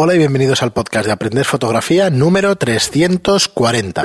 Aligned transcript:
Hola 0.00 0.14
y 0.14 0.18
bienvenidos 0.18 0.62
al 0.62 0.70
podcast 0.72 1.06
de 1.06 1.12
Aprender 1.12 1.44
Fotografía 1.44 2.08
número 2.08 2.54
340. 2.54 4.04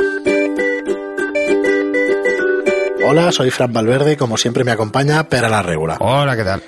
Hola, 3.06 3.32
soy 3.32 3.52
Fran 3.52 3.72
Valverde 3.72 4.14
y 4.14 4.16
como 4.16 4.38
siempre 4.38 4.64
me 4.64 4.72
acompaña 4.72 5.30
Pera 5.30 5.50
la 5.50 5.62
Regula. 5.62 5.98
Hola, 6.00 6.36
¿qué 6.36 6.44
tal? 6.44 6.64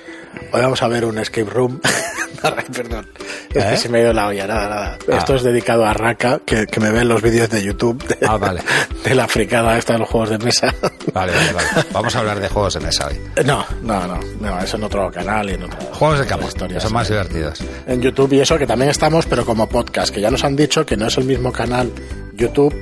Hoy 0.52 0.60
vamos 0.60 0.80
a 0.80 0.86
ver 0.86 1.04
un 1.04 1.18
escape 1.18 1.50
room. 1.50 1.80
Perdón, 2.74 3.06
es 3.50 3.64
que 3.64 3.74
¿Eh? 3.74 3.76
se 3.76 3.88
me 3.88 3.98
ha 3.98 4.02
ido 4.02 4.12
la 4.12 4.26
olla, 4.28 4.46
nada, 4.46 4.68
nada. 4.68 4.98
Ah. 5.10 5.16
Esto 5.18 5.34
es 5.34 5.42
dedicado 5.42 5.84
a 5.86 5.92
Raka, 5.94 6.40
que, 6.44 6.66
que 6.66 6.80
me 6.80 6.90
ve 6.90 7.00
en 7.00 7.08
los 7.08 7.22
vídeos 7.22 7.48
de 7.50 7.62
YouTube 7.62 8.02
de, 8.06 8.26
Ah, 8.26 8.36
vale. 8.36 8.60
de 9.04 9.14
la 9.14 9.26
fricada 9.28 9.76
esta 9.78 9.94
de 9.94 10.00
los 10.00 10.08
juegos 10.08 10.30
de 10.30 10.38
mesa. 10.38 10.74
Vale, 11.12 11.32
vale, 11.32 11.52
vale. 11.52 11.68
Vamos 11.92 12.14
a 12.14 12.18
hablar 12.20 12.40
de 12.40 12.48
juegos 12.48 12.74
de 12.74 12.80
mesa 12.80 13.08
hoy. 13.08 13.20
No, 13.46 13.64
no, 13.82 14.06
no, 14.06 14.20
no, 14.40 14.60
eso 14.60 14.76
en 14.76 14.84
otro 14.84 15.10
canal 15.10 15.48
y 15.50 15.54
en 15.54 15.62
otro. 15.64 15.78
Juegos 15.92 16.18
de 16.20 16.26
campo, 16.26 16.48
historia, 16.48 16.76
que 16.78 16.82
son 16.82 16.92
más 16.92 17.08
divertidos. 17.08 17.60
en 17.86 18.00
YouTube 18.02 18.32
y 18.34 18.40
eso 18.40 18.58
que 18.58 18.66
también 18.66 18.90
estamos, 18.90 19.26
pero 19.26 19.44
como 19.44 19.68
podcast, 19.68 20.12
que 20.12 20.20
ya 20.20 20.30
nos 20.30 20.42
han 20.44 20.56
dicho 20.56 20.84
que 20.84 20.96
no 20.96 21.06
es 21.06 21.16
el 21.18 21.24
mismo 21.24 21.52
canal 21.52 21.90
YouTube 22.34 22.74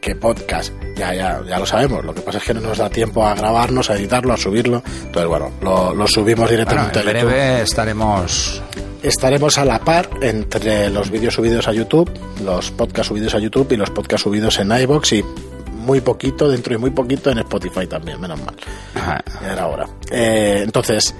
que 0.00 0.14
podcast. 0.16 0.72
Ya, 0.96 1.14
ya, 1.14 1.40
ya 1.46 1.58
lo 1.60 1.66
sabemos. 1.66 2.04
Lo 2.04 2.12
que 2.14 2.22
pasa 2.22 2.38
es 2.38 2.44
que 2.44 2.54
no 2.54 2.60
nos 2.60 2.78
da 2.78 2.90
tiempo 2.90 3.24
a 3.26 3.34
grabarnos, 3.34 3.88
a 3.90 3.94
editarlo, 3.94 4.32
a 4.32 4.36
subirlo. 4.36 4.82
Entonces, 4.86 5.26
bueno, 5.28 5.52
lo, 5.60 5.94
lo 5.94 6.06
subimos 6.08 6.40
Bueno, 6.40 6.50
directamente 6.50 7.00
en 7.00 7.08
a 7.08 7.12
YouTube. 7.12 7.28
breve 7.30 7.62
estaremos... 7.62 8.62
Estaremos 9.02 9.58
a 9.58 9.64
la 9.64 9.80
par 9.80 10.08
entre 10.20 10.88
los 10.88 11.10
vídeos 11.10 11.34
subidos 11.34 11.66
a 11.66 11.72
YouTube, 11.72 12.10
los 12.44 12.70
podcasts 12.70 13.08
subidos 13.08 13.34
a 13.34 13.38
YouTube 13.40 13.72
y 13.72 13.76
los 13.76 13.90
podcasts 13.90 14.22
subidos 14.22 14.58
en 14.60 14.70
iBox 14.70 15.12
y 15.14 15.24
muy 15.72 16.00
poquito, 16.00 16.48
dentro 16.48 16.72
de 16.72 16.78
muy 16.78 16.90
poquito 16.90 17.30
en 17.30 17.38
Spotify 17.38 17.86
también, 17.88 18.20
menos 18.20 18.40
mal. 18.44 18.54
Ajá. 18.94 19.20
Ya 19.42 19.52
era 19.54 19.66
hora. 19.66 19.88
Eh, 20.12 20.60
entonces, 20.62 21.16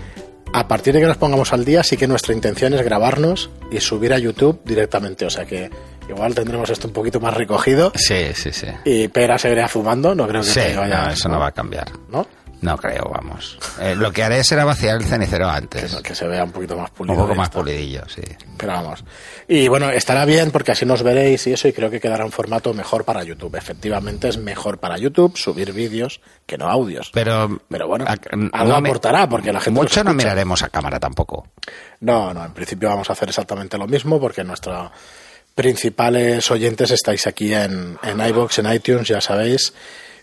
a 0.53 0.69
partir 0.69 0.95
de 0.95 1.01
que 1.01 1.07
nos 1.07 1.17
pongamos 1.17 1.53
al 1.53 1.65
día, 1.65 1.83
sí 1.83 1.97
que 1.97 2.07
nuestra 2.07 2.33
intención 2.33 2.73
es 2.75 2.83
grabarnos 2.85 3.51
y 3.73 3.81
subir 3.81 4.13
a 4.13 4.19
YouTube 4.19 4.61
directamente. 4.65 5.27
O 5.27 5.31
sea 5.31 5.45
que 5.45 5.69
igual 6.09 6.37
tendremos 6.37 6.71
esto 6.71 6.87
un 6.87 6.93
poquito 6.95 7.19
más 7.19 7.35
recogido. 7.35 7.91
Sí, 7.97 8.27
sí, 8.35 8.53
sí. 8.53 8.69
Y 8.85 9.09
Pera 9.09 9.37
seguirá 9.39 9.67
fumando, 9.67 10.15
no 10.15 10.29
creo 10.29 10.43
que 10.43 10.49
Sí, 10.51 10.61
vaya- 10.77 11.07
no, 11.07 11.11
eso 11.11 11.29
no 11.29 11.41
va 11.41 11.49
a 11.49 11.53
cambiar. 11.53 11.91
¿no? 12.11 12.25
No 12.63 12.79
creo, 12.79 13.11
vamos. 13.13 13.59
Eh, 13.81 13.95
lo 13.97 14.13
que 14.13 14.23
haré 14.23 14.43
será 14.45 14.65
vaciar 14.65 14.97
el 14.97 15.05
cenicero 15.05 15.47
Que, 15.49 15.53
antes. 15.57 15.95
que 15.97 16.15
se 16.15 16.27
vea 16.27 16.45
un 16.45 16.53
poquito 16.53 16.77
más 16.77 16.91
pulido. 16.91 17.15
Un 17.17 17.21
poco 17.23 17.35
más 17.35 17.51
pulidillo, 17.51 18.03
sí. 18.09 18.23
Pero 18.57 18.73
vamos. 18.73 19.05
Y 19.49 19.67
bueno, 19.69 19.91
estará 19.91 20.25
bien 20.25 20.53
porque 20.53 20.71
así 20.73 20.87
nos 20.87 21.03
veréis 21.03 21.45
y 21.49 21.53
eso, 21.55 21.67
y 21.67 21.73
creo 21.73 21.91
que 21.91 22.01
quedará 22.01 22.25
un 22.25 22.31
formato 22.33 22.73
mejor 22.73 23.05
para 23.05 23.25
YouTube. 23.25 23.57
Efectivamente, 23.57 24.29
es 24.29 24.39
mejor 24.39 24.79
para 24.79 24.97
YouTube 24.97 25.37
subir 25.37 25.73
vídeos 25.73 26.21
que 26.47 26.57
no 26.57 26.69
audios. 26.71 27.11
Pero... 27.13 27.61
Pero 27.69 27.89
bueno, 27.89 28.05
a- 28.07 28.13
algo 28.57 28.81
mi- 28.81 28.89
aportará 28.89 29.29
porque 29.29 29.53
la 29.53 29.61
gente. 29.61 29.81
Mucho 29.81 30.05
no 30.05 30.15
miraremos 30.15 30.63
a 30.63 30.69
cámara 30.69 31.01
tampoco. 31.01 31.49
No, 32.01 32.33
no, 32.33 32.45
en 32.45 32.53
principio 32.53 32.89
vamos 32.89 33.11
a 33.11 33.15
hacer 33.15 33.29
exactamente 33.29 33.77
lo 33.77 33.89
mismo 33.89 34.21
porque 34.21 34.45
nuestros 34.45 34.91
principales 35.57 36.51
oyentes 36.51 36.91
estáis 36.91 37.27
aquí 37.27 37.53
en, 37.53 37.99
en 38.03 38.21
iBox, 38.29 38.59
en 38.61 38.73
iTunes, 38.73 39.09
ya 39.09 39.21
sabéis. 39.21 39.75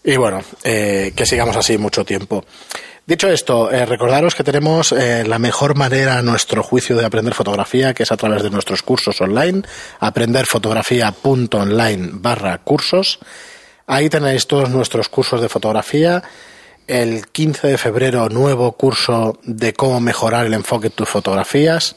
Y 0.04 0.18
bueno, 0.18 0.42
eh, 0.64 1.14
que 1.16 1.26
sigamos 1.26 1.56
así 1.56 1.78
mucho 1.78 2.04
tiempo. 2.06 2.44
Dicho 3.06 3.28
esto, 3.28 3.72
eh, 3.72 3.86
recordaros 3.88 4.36
que 4.36 4.44
tenemos 4.44 4.92
eh, 4.92 5.24
la 5.26 5.40
mejor 5.40 5.76
manera, 5.76 6.20
a 6.20 6.22
nuestro 6.22 6.62
juicio, 6.62 6.96
de 6.96 7.06
aprender 7.06 7.34
fotografía, 7.34 7.96
que 7.96 8.04
es 8.04 8.12
a 8.12 8.18
través 8.18 8.44
de 8.44 8.52
nuestros 8.52 8.84
cursos 8.84 9.20
online, 9.20 9.64
aprenderfotografía.online 10.00 12.10
barra 12.14 12.60
cursos. 12.60 13.18
Ahí 13.88 14.10
tenéis 14.10 14.46
todos 14.46 14.70
nuestros 14.70 15.10
cursos 15.10 15.42
de 15.42 15.50
fotografía. 15.50 16.22
El 16.86 17.26
15 17.28 17.70
de 17.70 17.80
febrero, 17.80 18.30
nuevo 18.30 18.74
curso 18.74 19.40
de 19.44 19.74
cómo 19.74 20.00
mejorar 20.00 20.46
el 20.46 20.54
enfoque 20.54 20.86
en 20.88 20.94
tus 20.94 21.10
fotografías. 21.10 21.96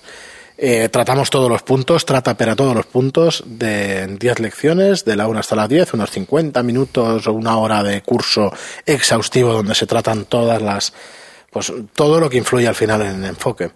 Eh, 0.58 0.88
tratamos 0.90 1.30
todos 1.30 1.50
los 1.50 1.62
puntos, 1.62 2.04
trata 2.04 2.36
para 2.36 2.54
todos 2.54 2.74
los 2.74 2.86
puntos 2.86 3.42
de 3.46 4.06
10 4.18 4.40
lecciones, 4.40 5.04
de 5.04 5.16
la 5.16 5.26
1 5.26 5.40
hasta 5.40 5.56
la 5.56 5.66
10, 5.66 5.94
unos 5.94 6.10
50 6.10 6.62
minutos 6.62 7.26
o 7.26 7.32
una 7.32 7.56
hora 7.56 7.82
de 7.82 8.02
curso 8.02 8.52
exhaustivo 8.86 9.52
donde 9.52 9.74
se 9.74 9.86
tratan 9.86 10.24
todas 10.26 10.60
las, 10.60 10.92
pues 11.50 11.72
todo 11.94 12.20
lo 12.20 12.30
que 12.30 12.38
influye 12.38 12.68
al 12.68 12.74
final 12.74 13.02
en 13.02 13.24
el 13.24 13.30
enfoque. 13.30 13.70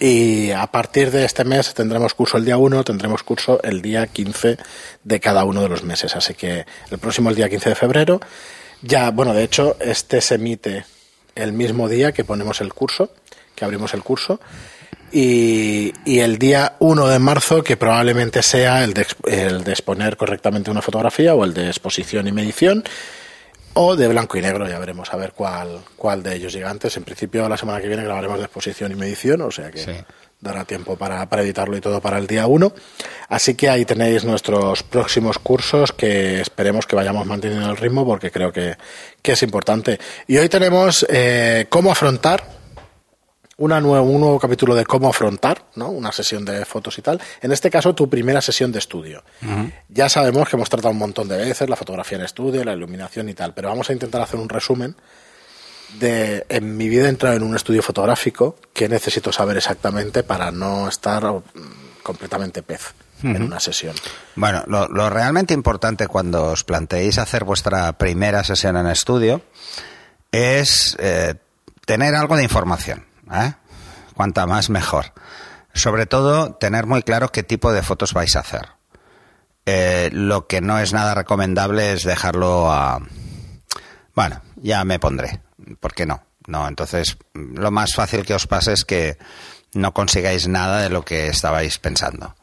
Y 0.00 0.50
a 0.50 0.66
partir 0.66 1.10
de 1.10 1.24
este 1.24 1.44
mes 1.44 1.72
tendremos 1.72 2.14
curso 2.14 2.36
el 2.36 2.44
día 2.44 2.56
1, 2.56 2.82
tendremos 2.82 3.22
curso 3.22 3.60
el 3.62 3.80
día 3.80 4.06
15 4.06 4.58
de 5.04 5.20
cada 5.20 5.44
uno 5.44 5.62
de 5.62 5.68
los 5.68 5.84
meses. 5.84 6.16
Así 6.16 6.34
que 6.34 6.66
el 6.90 6.98
próximo, 6.98 7.30
el 7.30 7.36
día 7.36 7.48
15 7.48 7.68
de 7.68 7.74
febrero, 7.76 8.20
ya, 8.82 9.10
bueno, 9.10 9.34
de 9.34 9.44
hecho, 9.44 9.76
este 9.80 10.20
se 10.20 10.34
emite 10.34 10.84
el 11.34 11.52
mismo 11.52 11.88
día 11.88 12.12
que 12.12 12.24
ponemos 12.24 12.60
el 12.60 12.72
curso, 12.74 13.10
que 13.54 13.64
abrimos 13.64 13.94
el 13.94 14.02
curso. 14.02 14.40
Y, 15.12 15.92
y 16.04 16.20
el 16.20 16.38
día 16.38 16.74
1 16.80 17.06
de 17.08 17.18
marzo, 17.18 17.62
que 17.62 17.76
probablemente 17.76 18.42
sea 18.42 18.82
el 18.84 18.92
de, 18.94 19.06
el 19.28 19.64
de 19.64 19.72
exponer 19.72 20.16
correctamente 20.16 20.70
una 20.70 20.82
fotografía 20.82 21.34
o 21.34 21.44
el 21.44 21.54
de 21.54 21.68
exposición 21.68 22.26
y 22.26 22.32
medición, 22.32 22.84
o 23.78 23.94
de 23.94 24.08
blanco 24.08 24.38
y 24.38 24.40
negro, 24.40 24.66
ya 24.68 24.78
veremos 24.78 25.12
a 25.12 25.16
ver 25.16 25.32
cuál, 25.32 25.80
cuál 25.96 26.22
de 26.22 26.34
ellos 26.34 26.52
llega 26.52 26.70
antes. 26.70 26.96
En 26.96 27.04
principio, 27.04 27.46
la 27.48 27.56
semana 27.58 27.80
que 27.80 27.88
viene 27.88 28.04
grabaremos 28.04 28.38
de 28.38 28.44
exposición 28.44 28.90
y 28.92 28.94
medición, 28.94 29.42
o 29.42 29.50
sea 29.50 29.70
que 29.70 29.78
Sí. 29.78 29.92
dará 30.40 30.64
tiempo 30.64 30.96
para, 30.96 31.28
para 31.28 31.42
editarlo 31.42 31.76
y 31.76 31.80
todo 31.82 32.00
para 32.00 32.16
el 32.16 32.26
día 32.26 32.46
1. 32.46 32.72
Así 33.28 33.54
que 33.54 33.68
ahí 33.68 33.84
tenéis 33.84 34.24
nuestros 34.24 34.82
próximos 34.82 35.38
cursos 35.38 35.92
que 35.92 36.40
esperemos 36.40 36.86
que 36.86 36.96
vayamos 36.96 37.26
manteniendo 37.26 37.68
el 37.70 37.76
ritmo 37.76 38.06
porque 38.06 38.30
creo 38.30 38.50
que, 38.50 38.76
que 39.20 39.32
es 39.32 39.42
importante. 39.42 39.98
Y 40.26 40.38
hoy 40.38 40.48
tenemos 40.48 41.04
eh, 41.10 41.66
cómo 41.68 41.92
afrontar 41.92 42.55
una 43.58 43.80
nuevo, 43.80 44.04
un 44.04 44.20
nuevo 44.20 44.38
capítulo 44.38 44.74
de 44.74 44.84
cómo 44.84 45.08
afrontar, 45.08 45.64
¿no? 45.76 45.88
Una 45.88 46.12
sesión 46.12 46.44
de 46.44 46.64
fotos 46.64 46.98
y 46.98 47.02
tal. 47.02 47.20
En 47.40 47.52
este 47.52 47.70
caso, 47.70 47.94
tu 47.94 48.08
primera 48.08 48.40
sesión 48.40 48.70
de 48.70 48.78
estudio. 48.78 49.24
Ya 49.88 50.08
sabemos 50.08 50.48
que 50.48 50.56
hemos 50.56 50.68
tratado 50.68 50.92
un 50.92 50.98
montón 50.98 51.28
de 51.28 51.38
veces 51.38 51.68
la 51.68 51.76
fotografía 51.76 52.18
en 52.18 52.24
estudio, 52.24 52.64
la 52.64 52.74
iluminación 52.74 53.28
y 53.28 53.34
tal, 53.34 53.54
pero 53.54 53.68
vamos 53.68 53.88
a 53.88 53.92
intentar 53.92 54.20
hacer 54.20 54.38
un 54.38 54.48
resumen 54.48 54.94
de 55.98 56.44
en 56.48 56.76
mi 56.76 56.88
vida 56.88 57.06
he 57.06 57.08
entrado 57.08 57.36
en 57.36 57.44
un 57.44 57.54
estudio 57.54 57.82
fotográfico 57.82 58.56
que 58.72 58.88
necesito 58.88 59.32
saber 59.32 59.56
exactamente 59.56 60.22
para 60.22 60.50
no 60.50 60.88
estar 60.88 61.24
mm, 61.24 61.42
completamente 62.02 62.62
pez 62.62 62.92
en 63.22 63.42
una 63.42 63.58
sesión. 63.60 63.94
Bueno, 64.34 64.62
lo, 64.66 64.88
lo 64.88 65.08
realmente 65.08 65.54
importante 65.54 66.06
cuando 66.06 66.44
os 66.52 66.64
planteéis 66.64 67.16
hacer 67.16 67.44
vuestra 67.44 67.96
primera 67.96 68.44
sesión 68.44 68.76
en 68.76 68.86
estudio 68.88 69.40
es 70.30 70.96
eh, 70.98 71.34
tener 71.86 72.14
algo 72.14 72.36
de 72.36 72.42
información. 72.42 73.06
¿Eh? 73.32 73.54
Cuanta 74.14 74.46
más 74.46 74.70
mejor. 74.70 75.12
Sobre 75.74 76.06
todo, 76.06 76.54
tener 76.54 76.86
muy 76.86 77.02
claro 77.02 77.30
qué 77.30 77.42
tipo 77.42 77.72
de 77.72 77.82
fotos 77.82 78.12
vais 78.14 78.34
a 78.36 78.40
hacer. 78.40 78.68
Eh, 79.66 80.10
lo 80.12 80.46
que 80.46 80.60
no 80.60 80.78
es 80.78 80.92
nada 80.92 81.14
recomendable 81.14 81.92
es 81.92 82.04
dejarlo 82.04 82.72
a... 82.72 83.00
Bueno, 84.14 84.40
ya 84.56 84.84
me 84.84 84.98
pondré. 84.98 85.40
¿Por 85.80 85.92
qué 85.92 86.06
no? 86.06 86.22
No, 86.46 86.68
entonces 86.68 87.18
lo 87.34 87.70
más 87.72 87.94
fácil 87.94 88.24
que 88.24 88.34
os 88.34 88.46
pase 88.46 88.72
es 88.72 88.84
que 88.84 89.18
no 89.74 89.92
consigáis 89.92 90.46
nada 90.48 90.80
de 90.80 90.90
lo 90.90 91.04
que 91.04 91.26
estabais 91.28 91.78
pensando. 91.78 92.36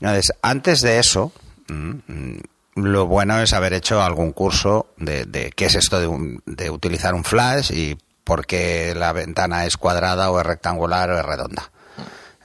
Entonces, 0.00 0.32
antes 0.42 0.80
de 0.80 0.98
eso, 0.98 1.32
mm, 1.68 2.38
lo 2.76 3.06
bueno 3.06 3.38
es 3.40 3.52
haber 3.52 3.74
hecho 3.74 4.02
algún 4.02 4.32
curso 4.32 4.92
de, 4.96 5.26
de 5.26 5.50
qué 5.50 5.66
es 5.66 5.74
esto 5.74 6.00
de, 6.00 6.06
un- 6.06 6.42
de 6.46 6.70
utilizar 6.70 7.14
un 7.14 7.24
flash 7.24 7.70
y 7.72 7.98
por 8.28 8.44
qué 8.44 8.94
la 8.94 9.14
ventana 9.14 9.64
es 9.64 9.78
cuadrada 9.78 10.30
o 10.30 10.38
es 10.38 10.44
rectangular 10.44 11.10
o 11.10 11.18
es 11.18 11.24
redonda. 11.24 11.70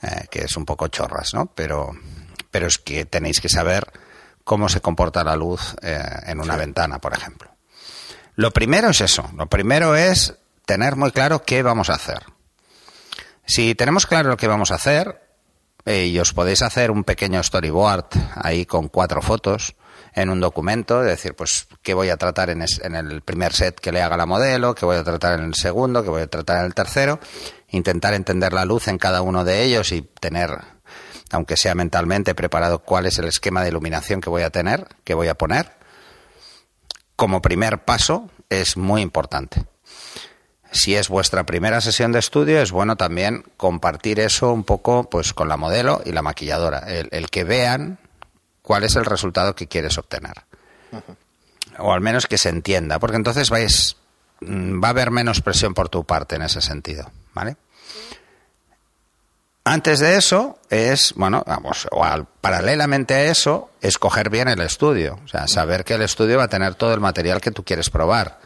Eh, 0.01 0.27
que 0.31 0.45
es 0.45 0.55
un 0.55 0.63
poco 0.63 0.87
chorras, 0.87 1.33
¿no? 1.33 1.47
Pero, 1.47 1.91
pero 2.49 2.67
es 2.67 2.77
que 2.77 3.03
tenéis 3.03 3.41
que 3.41 3.49
saber 3.49 3.91
cómo 4.45 4.69
se 4.69 4.79
comporta 4.79 5.25
la 5.25 5.35
luz 5.35 5.75
eh, 5.81 6.01
en 6.25 6.39
una 6.39 6.55
ventana, 6.55 6.99
por 6.99 7.13
ejemplo. 7.13 7.53
Lo 8.35 8.51
primero 8.51 8.91
es 8.91 9.01
eso. 9.01 9.29
Lo 9.35 9.47
primero 9.47 9.93
es 9.93 10.35
tener 10.65 10.95
muy 10.95 11.11
claro 11.11 11.43
qué 11.43 11.63
vamos 11.63 11.89
a 11.89 11.95
hacer. 11.95 12.23
Si 13.45 13.75
tenemos 13.75 14.05
claro 14.05 14.29
lo 14.29 14.37
que 14.37 14.47
vamos 14.47 14.71
a 14.71 14.75
hacer, 14.75 15.22
eh, 15.85 16.05
y 16.05 16.19
os 16.19 16.33
podéis 16.33 16.61
hacer 16.61 16.91
un 16.91 17.03
pequeño 17.03 17.41
storyboard 17.43 18.05
ahí 18.35 18.65
con 18.65 18.87
cuatro 18.87 19.21
fotos 19.21 19.75
en 20.15 20.29
un 20.29 20.39
documento, 20.39 21.01
de 21.01 21.09
decir, 21.09 21.35
pues, 21.35 21.67
qué 21.81 21.93
voy 21.95 22.09
a 22.09 22.17
tratar 22.17 22.49
en, 22.51 22.61
es- 22.61 22.79
en 22.83 22.95
el 22.95 23.21
primer 23.21 23.51
set 23.53 23.79
que 23.79 23.91
le 23.91 24.01
haga 24.01 24.15
la 24.15 24.25
modelo, 24.27 24.75
qué 24.75 24.85
voy 24.85 24.97
a 24.97 25.03
tratar 25.03 25.39
en 25.39 25.45
el 25.45 25.55
segundo, 25.55 26.03
qué 26.03 26.09
voy 26.09 26.21
a 26.21 26.27
tratar 26.27 26.59
en 26.59 26.65
el 26.65 26.73
tercero, 26.75 27.19
intentar 27.69 28.13
entender 28.13 28.53
la 28.53 28.63
luz 28.65 28.87
en 28.87 28.97
cada 28.99 29.21
uno 29.23 29.43
de 29.43 29.63
ellos 29.63 29.91
y 29.91 30.03
tener, 30.03 30.59
aunque 31.31 31.57
sea 31.57 31.73
mentalmente, 31.73 32.35
preparado 32.35 32.79
cuál 32.79 33.07
es 33.07 33.17
el 33.17 33.25
esquema 33.25 33.63
de 33.63 33.69
iluminación 33.69 34.21
que 34.21 34.29
voy 34.29 34.43
a 34.43 34.51
tener, 34.51 34.87
que 35.03 35.15
voy 35.15 35.29
a 35.29 35.35
poner. 35.35 35.71
Como 37.15 37.41
primer 37.41 37.83
paso 37.83 38.29
es 38.49 38.77
muy 38.77 39.01
importante 39.01 39.65
si 40.73 40.95
es 40.95 41.07
vuestra 41.07 41.45
primera 41.45 41.79
sesión 41.79 42.11
de 42.11 42.19
estudio, 42.19 42.61
es 42.61 42.71
bueno 42.71 42.95
también 42.95 43.45
compartir 43.57 44.19
eso 44.19 44.51
un 44.51 44.63
poco 44.63 45.09
pues 45.09 45.33
con 45.33 45.47
la 45.47 45.55
modelo 45.55 46.01
y 46.03 46.11
la 46.11 46.21
maquilladora. 46.21 46.79
El, 46.79 47.07
el 47.11 47.29
que 47.29 47.43
vean 47.43 47.99
cuál 48.63 48.83
es 48.83 48.95
el 48.95 49.05
resultado 49.05 49.55
que 49.55 49.67
quieres 49.67 49.97
obtener. 49.99 50.33
O 51.77 51.93
al 51.93 52.01
menos 52.01 52.27
que 52.27 52.37
se 52.37 52.49
entienda, 52.49 52.99
porque 52.99 53.17
entonces 53.17 53.49
vais, 53.49 53.97
mm, 54.41 54.83
va 54.83 54.87
a 54.87 54.91
haber 54.91 55.11
menos 55.11 55.41
presión 55.41 55.73
por 55.73 55.89
tu 55.89 56.03
parte 56.03 56.35
en 56.35 56.41
ese 56.41 56.61
sentido. 56.61 57.11
¿Vale? 57.33 57.57
Antes 59.65 59.99
de 59.99 60.17
eso 60.17 60.59
es, 60.69 61.13
bueno, 61.15 61.43
vamos, 61.47 61.87
o 61.91 62.03
paralelamente 62.41 63.13
a 63.13 63.23
eso, 63.25 63.69
escoger 63.79 64.29
bien 64.29 64.49
el 64.49 64.59
estudio. 64.59 65.19
O 65.23 65.27
sea, 65.27 65.47
saber 65.47 65.85
que 65.85 65.93
el 65.93 66.01
estudio 66.01 66.37
va 66.37 66.45
a 66.45 66.49
tener 66.49 66.75
todo 66.75 66.93
el 66.93 66.99
material 66.99 67.39
que 67.39 67.51
tú 67.51 67.63
quieres 67.63 67.89
probar. 67.89 68.39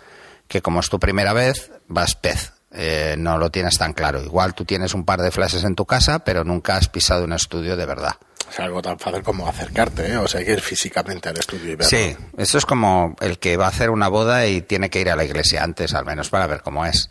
Que 0.48 0.62
como 0.62 0.80
es 0.80 0.90
tu 0.90 1.00
primera 1.00 1.34
vez, 1.34 1.72
vas 1.88 2.16
pez. 2.16 2.54
Eh, 2.72 3.16
no 3.18 3.38
lo 3.38 3.50
tienes 3.50 3.78
tan 3.78 3.94
claro. 3.94 4.22
Igual 4.22 4.54
tú 4.54 4.66
tienes 4.66 4.94
un 4.94 5.06
par 5.06 5.22
de 5.22 5.32
flashes 5.32 5.64
en 5.64 5.76
tu 5.76 5.86
casa, 5.86 6.20
pero 6.20 6.44
nunca 6.44 6.76
has 6.76 6.90
pisado 6.90 7.24
un 7.24 7.34
estudio 7.34 7.76
de 7.76 7.86
verdad. 7.86 8.16
Es 8.52 8.60
algo 8.60 8.82
tan 8.82 8.98
fácil 8.98 9.24
como 9.24 9.48
acercarte, 9.48 10.12
¿eh? 10.12 10.18
o 10.18 10.28
sea, 10.28 10.40
hay 10.40 10.46
que 10.46 10.54
ir 10.54 10.62
físicamente 10.62 11.28
al 11.28 11.38
estudio 11.38 11.74
y 11.74 11.76
verlo. 11.76 11.90
Sí, 11.90 12.16
eso 12.38 12.58
es 12.58 12.66
como 12.66 13.16
el 13.20 13.40
que 13.40 13.58
va 13.58 13.66
a 13.66 13.70
hacer 13.70 13.90
una 13.90 14.08
boda 14.08 14.48
y 14.48 14.62
tiene 14.62 14.90
que 14.90 15.02
ir 15.02 15.10
a 15.10 15.18
la 15.18 15.26
iglesia 15.26 15.64
antes, 15.64 15.94
al 15.94 16.06
menos 16.06 16.30
para 16.30 16.48
ver 16.48 16.62
cómo 16.62 16.86
es. 16.86 17.10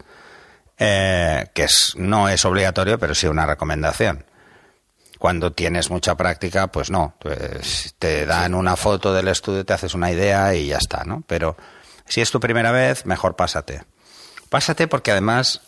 Eh, 0.79 1.47
que 1.55 1.65
es, 1.65 1.95
no 1.97 2.29
es 2.29 2.45
obligatorio, 2.45 2.99
pero 2.99 3.15
sí 3.15 3.27
una 3.27 3.47
recomendación. 3.47 4.25
Cuando 5.19 5.53
tienes 5.53 5.91
mucha 5.91 6.15
práctica, 6.15 6.69
pues 6.69 6.91
no. 6.91 7.17
Pues 7.19 7.95
te 7.99 8.27
dan 8.27 8.55
una 8.55 8.77
foto 8.77 9.13
del 9.15 9.29
estudio, 9.29 9.65
te 9.65 9.73
haces 9.73 9.95
una 9.95 10.11
idea 10.11 10.55
y 10.55 10.69
ya 10.69 10.79
está, 10.79 11.05
¿no? 11.05 11.23
Pero 11.27 11.57
si 12.09 12.21
es 12.21 12.31
tu 12.31 12.41
primera 12.41 12.73
vez, 12.73 13.07
mejor 13.07 13.37
pásate. 13.37 13.83
Pásate 14.49 14.89
porque 14.89 15.11
además 15.11 15.61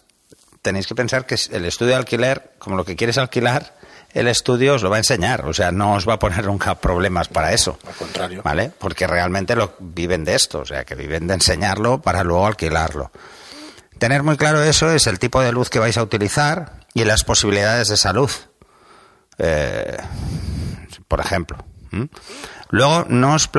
tenéis 0.62 0.86
que 0.86 0.94
pensar 0.94 1.26
que 1.26 1.36
el 1.50 1.64
estudio 1.64 1.92
de 1.92 1.96
alquiler, 1.96 2.52
como 2.58 2.76
lo 2.76 2.84
que 2.84 2.96
quieres 2.96 3.18
alquilar, 3.18 3.74
el 4.12 4.28
estudio 4.28 4.74
os 4.74 4.82
lo 4.82 4.90
va 4.90 4.96
a 4.96 5.00
enseñar, 5.00 5.44
o 5.44 5.52
sea, 5.52 5.70
no 5.70 5.94
os 5.94 6.08
va 6.08 6.14
a 6.14 6.18
poner 6.18 6.46
nunca 6.46 6.74
problemas 6.76 7.28
para 7.28 7.52
eso. 7.52 7.78
Al 7.86 7.94
contrario. 7.94 8.42
¿Vale? 8.42 8.72
Porque 8.78 9.06
realmente 9.06 9.54
lo 9.54 9.74
viven 9.78 10.24
de 10.24 10.34
esto, 10.34 10.60
o 10.60 10.64
sea, 10.64 10.84
que 10.84 10.94
viven 10.94 11.26
de 11.26 11.34
enseñarlo 11.34 12.00
para 12.00 12.24
luego 12.24 12.46
alquilarlo. 12.46 13.10
Tener 13.98 14.22
muy 14.22 14.36
claro 14.36 14.62
eso 14.62 14.90
es 14.92 15.06
el 15.06 15.18
tipo 15.18 15.40
de 15.42 15.52
luz 15.52 15.70
que 15.70 15.78
vais 15.78 15.98
a 15.98 16.02
utilizar 16.02 16.86
y 16.94 17.04
las 17.04 17.24
posibilidades 17.24 17.88
de 17.88 17.94
esa 17.96 18.12
luz. 18.12 18.48
Eh, 19.38 19.96
por 21.06 21.20
ejemplo. 21.20 21.64
Luego, 22.70 23.06
no 23.08 23.34
os, 23.34 23.50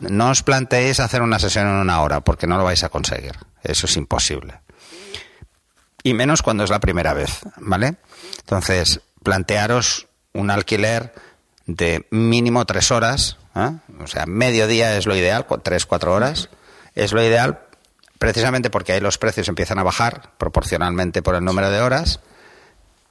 no 0.00 0.30
os 0.30 0.42
planteéis 0.42 1.00
hacer 1.00 1.22
una 1.22 1.38
sesión 1.38 1.66
en 1.66 1.74
una 1.74 2.00
hora, 2.00 2.20
porque 2.20 2.46
no 2.46 2.58
lo 2.58 2.64
vais 2.64 2.84
a 2.84 2.88
conseguir. 2.88 3.32
Eso 3.62 3.86
es 3.86 3.96
imposible. 3.96 4.60
Y 6.02 6.14
menos 6.14 6.42
cuando 6.42 6.64
es 6.64 6.70
la 6.70 6.80
primera 6.80 7.12
vez, 7.14 7.40
¿vale? 7.56 7.96
Entonces, 8.40 9.00
plantearos 9.22 10.06
un 10.32 10.50
alquiler 10.50 11.12
de 11.66 12.06
mínimo 12.10 12.64
tres 12.64 12.90
horas, 12.90 13.36
¿eh? 13.54 13.70
o 14.00 14.06
sea, 14.06 14.26
medio 14.26 14.66
día 14.66 14.96
es 14.96 15.06
lo 15.06 15.16
ideal, 15.16 15.46
tres, 15.62 15.86
cuatro 15.86 16.14
horas, 16.14 16.48
es 16.94 17.12
lo 17.12 17.22
ideal 17.22 17.60
precisamente 18.18 18.70
porque 18.70 18.92
ahí 18.92 19.00
los 19.00 19.18
precios 19.18 19.48
empiezan 19.48 19.78
a 19.78 19.82
bajar 19.82 20.32
proporcionalmente 20.38 21.22
por 21.22 21.34
el 21.34 21.44
número 21.44 21.70
de 21.70 21.80
horas 21.80 22.20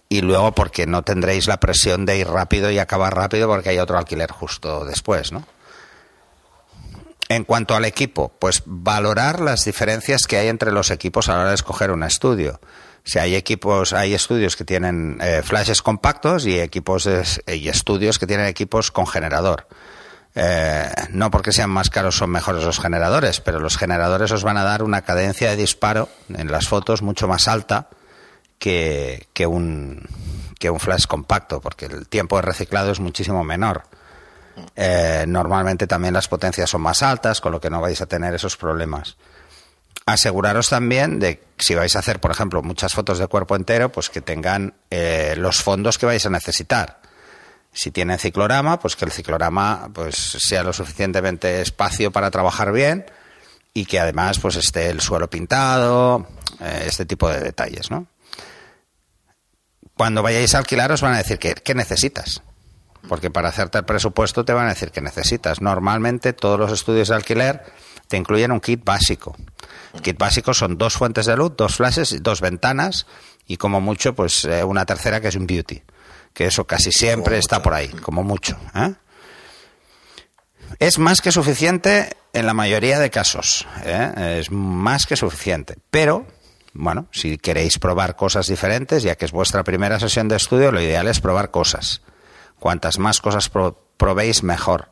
y 0.10 0.22
luego 0.22 0.54
porque 0.54 0.88
no 0.88 1.04
tendréis 1.04 1.48
la 1.48 1.60
presión 1.60 2.06
de 2.06 2.18
ir 2.18 2.28
rápido 2.28 2.72
y 2.72 2.80
acabar 2.80 3.16
rápido 3.16 3.48
porque 3.48 3.70
hay 3.70 3.80
otro 3.80 3.98
alquiler 3.98 4.32
justo 4.32 4.86
después, 4.86 5.32
¿no? 5.32 5.46
En 7.30 7.44
cuanto 7.44 7.76
al 7.76 7.84
equipo, 7.84 8.32
pues 8.40 8.64
valorar 8.66 9.42
las 9.42 9.66
diferencias 9.66 10.28
que 10.28 10.38
hay 10.38 10.48
entre 10.48 10.72
los 10.72 10.92
equipos 10.92 11.28
a 11.28 11.34
la 11.34 11.40
hora 11.40 11.50
de 11.50 11.56
escoger 11.56 11.92
un 11.92 12.04
estudio. 12.04 12.62
Si 13.04 13.20
hay 13.20 13.36
equipos, 13.36 13.92
hay 13.92 14.14
estudios 14.14 14.56
que 14.56 14.64
tienen 14.64 15.18
eh, 15.22 15.42
flashes 15.44 15.82
compactos 15.82 16.46
y 16.46 16.58
equipos 16.60 17.08
y 17.48 17.68
estudios 17.68 18.18
que 18.18 18.28
tienen 18.28 18.48
equipos 18.48 18.92
con 18.92 19.08
generador. 19.08 19.68
Eh, 20.36 20.90
no 21.10 21.32
porque 21.32 21.52
sean 21.52 21.70
más 21.70 21.90
caros 21.90 22.16
son 22.16 22.30
mejores 22.30 22.64
los 22.64 22.80
generadores, 22.80 23.42
pero 23.42 23.60
los 23.60 23.78
generadores 23.78 24.32
os 24.32 24.44
van 24.44 24.58
a 24.58 24.64
dar 24.64 24.84
una 24.84 25.02
cadencia 25.02 25.50
de 25.50 25.56
disparo 25.58 26.10
en 26.30 26.50
las 26.52 26.68
fotos 26.68 27.02
mucho 27.02 27.28
más 27.28 27.48
alta 27.48 27.90
que, 28.60 29.28
un, 29.48 30.04
que 30.60 30.70
un 30.70 30.80
flash 30.80 31.06
compacto, 31.06 31.62
porque 31.62 31.86
el 31.86 32.08
tiempo 32.08 32.38
de 32.38 32.44
reciclado 32.44 32.92
es 32.92 33.00
muchísimo 33.00 33.44
menor. 33.44 33.84
Eh, 34.76 35.26
normalmente 35.28 35.86
también 35.86 36.14
las 36.14 36.28
potencias 36.28 36.70
son 36.70 36.82
más 36.82 37.04
altas, 37.04 37.42
con 37.42 37.52
lo 37.52 37.62
que 37.62 37.70
no 37.70 37.82
vais 37.82 38.02
a 38.02 38.08
tener 38.08 38.34
esos 38.34 38.58
problemas. 38.58 39.18
Aseguraros 40.06 40.70
también 40.70 41.20
de 41.20 41.44
si 41.58 41.76
vais 41.76 41.96
a 41.96 42.00
hacer, 42.00 42.20
por 42.20 42.32
ejemplo, 42.32 42.64
muchas 42.64 42.94
fotos 42.94 43.20
de 43.20 43.28
cuerpo 43.28 43.56
entero, 43.56 43.92
pues 43.92 44.10
que 44.10 44.22
tengan 44.22 44.74
eh, 44.90 45.36
los 45.38 45.62
fondos 45.62 45.98
que 45.98 46.06
vais 46.06 46.26
a 46.26 46.30
necesitar 46.30 47.02
si 47.78 47.92
tiene 47.92 48.18
ciclorama, 48.18 48.80
pues 48.80 48.96
que 48.96 49.06
el 49.06 49.12
ciclorama 49.12 49.90
pues 49.94 50.16
sea 50.16 50.64
lo 50.64 50.74
suficientemente 50.74 51.62
espacio 51.62 52.12
para 52.12 52.32
trabajar 52.32 52.72
bien 52.72 53.06
y 53.72 53.86
que 53.86 54.00
además 54.00 54.40
pues 54.40 54.56
esté 54.56 54.90
el 54.90 55.00
suelo 55.00 55.30
pintado, 55.30 56.28
eh, 56.60 56.86
este 56.88 57.06
tipo 57.06 57.30
de 57.30 57.40
detalles, 57.40 57.92
¿no? 57.92 58.08
Cuando 59.98 60.24
vayáis 60.24 60.56
a 60.56 60.60
alquilar 60.60 60.92
os 60.92 61.02
van 61.02 61.14
a 61.14 61.18
decir 61.18 61.40
que 61.40 61.56
qué 61.56 61.76
necesitas. 61.76 62.42
Porque 63.08 63.32
para 63.32 63.50
hacerte 63.50 63.78
el 63.78 63.86
presupuesto 63.86 64.46
te 64.46 64.54
van 64.54 64.68
a 64.68 64.70
decir 64.70 64.92
que 64.92 65.02
necesitas. 65.02 65.62
Normalmente 65.62 66.34
todos 66.34 66.60
los 66.60 66.72
estudios 66.72 67.08
de 67.08 67.16
alquiler 67.16 67.64
te 68.08 68.18
incluyen 68.18 68.52
un 68.52 68.60
kit 68.60 68.84
básico. 68.84 69.36
El 69.94 70.02
kit 70.02 70.18
básico 70.18 70.54
son 70.54 70.78
dos 70.78 70.94
fuentes 70.94 71.26
de 71.26 71.36
luz, 71.36 71.54
dos 71.58 71.76
flashes, 71.76 72.22
dos 72.22 72.42
ventanas 72.42 73.08
y 73.48 73.58
como 73.58 73.82
mucho 73.82 74.14
pues 74.14 74.46
eh, 74.46 74.64
una 74.64 74.86
tercera 74.86 75.22
que 75.22 75.30
es 75.30 75.36
un 75.36 75.48
beauty 75.48 75.82
que 76.38 76.46
eso 76.46 76.68
casi 76.68 76.92
siempre 76.92 77.40
está 77.40 77.64
por 77.64 77.74
ahí, 77.74 77.88
como 77.88 78.24
mucho. 78.24 78.60
¿eh? 78.76 78.94
Es 80.78 81.00
más 81.00 81.20
que 81.20 81.32
suficiente 81.32 82.16
en 82.32 82.46
la 82.46 82.54
mayoría 82.54 83.00
de 83.00 83.10
casos, 83.10 83.66
¿eh? 83.84 84.38
es 84.40 84.52
más 84.52 85.08
que 85.08 85.16
suficiente, 85.16 85.80
pero 85.90 86.28
bueno, 86.74 87.08
si 87.12 87.38
queréis 87.38 87.80
probar 87.80 88.16
cosas 88.16 88.48
diferentes, 88.48 89.04
ya 89.04 89.16
que 89.16 89.26
es 89.26 89.32
vuestra 89.32 89.64
primera 89.64 90.00
sesión 90.00 90.28
de 90.28 90.36
estudio, 90.36 90.72
lo 90.72 90.82
ideal 90.82 91.08
es 91.08 91.20
probar 91.20 91.52
cosas. 91.52 92.02
Cuantas 92.60 93.00
más 93.00 93.22
cosas 93.22 93.50
probéis, 93.98 94.44
mejor. 94.44 94.90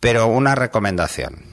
Pero 0.00 0.26
una 0.26 0.54
recomendación, 0.54 1.44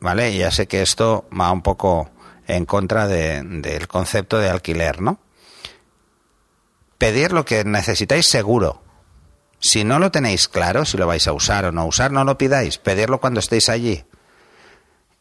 ¿vale? 0.00 0.36
Ya 0.36 0.50
sé 0.50 0.66
que 0.66 0.82
esto 0.82 1.28
va 1.38 1.52
un 1.52 1.62
poco 1.62 2.10
en 2.46 2.66
contra 2.66 3.06
del 3.06 3.88
concepto 3.88 4.38
de 4.38 4.50
alquiler, 4.50 5.00
¿no? 5.00 5.20
pedir 7.02 7.32
lo 7.32 7.44
que 7.44 7.64
necesitáis 7.64 8.28
seguro. 8.28 8.80
Si 9.58 9.82
no 9.82 9.98
lo 9.98 10.12
tenéis 10.12 10.46
claro, 10.46 10.84
si 10.84 10.96
lo 10.96 11.08
vais 11.08 11.26
a 11.26 11.32
usar 11.32 11.64
o 11.64 11.72
no 11.72 11.84
usar, 11.84 12.12
no 12.12 12.22
lo 12.22 12.38
pidáis. 12.38 12.78
Pedirlo 12.78 13.18
cuando 13.18 13.40
estéis 13.40 13.68
allí. 13.70 14.04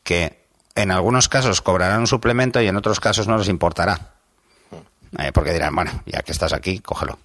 Que 0.04 0.40
en 0.75 0.91
algunos 0.91 1.29
casos 1.29 1.62
cobrarán 1.62 2.01
un 2.01 2.07
suplemento 2.07 2.62
y 2.62 2.68
en 2.68 2.77
otros 2.77 3.00
casos 3.00 3.27
no 3.27 3.38
les 3.38 3.47
importará. 3.47 4.12
Eh, 5.19 5.31
porque 5.33 5.51
dirán, 5.53 5.75
bueno, 5.75 5.91
ya 6.06 6.21
que 6.21 6.31
estás 6.31 6.53
aquí, 6.53 6.79
cógelo. 6.79 7.19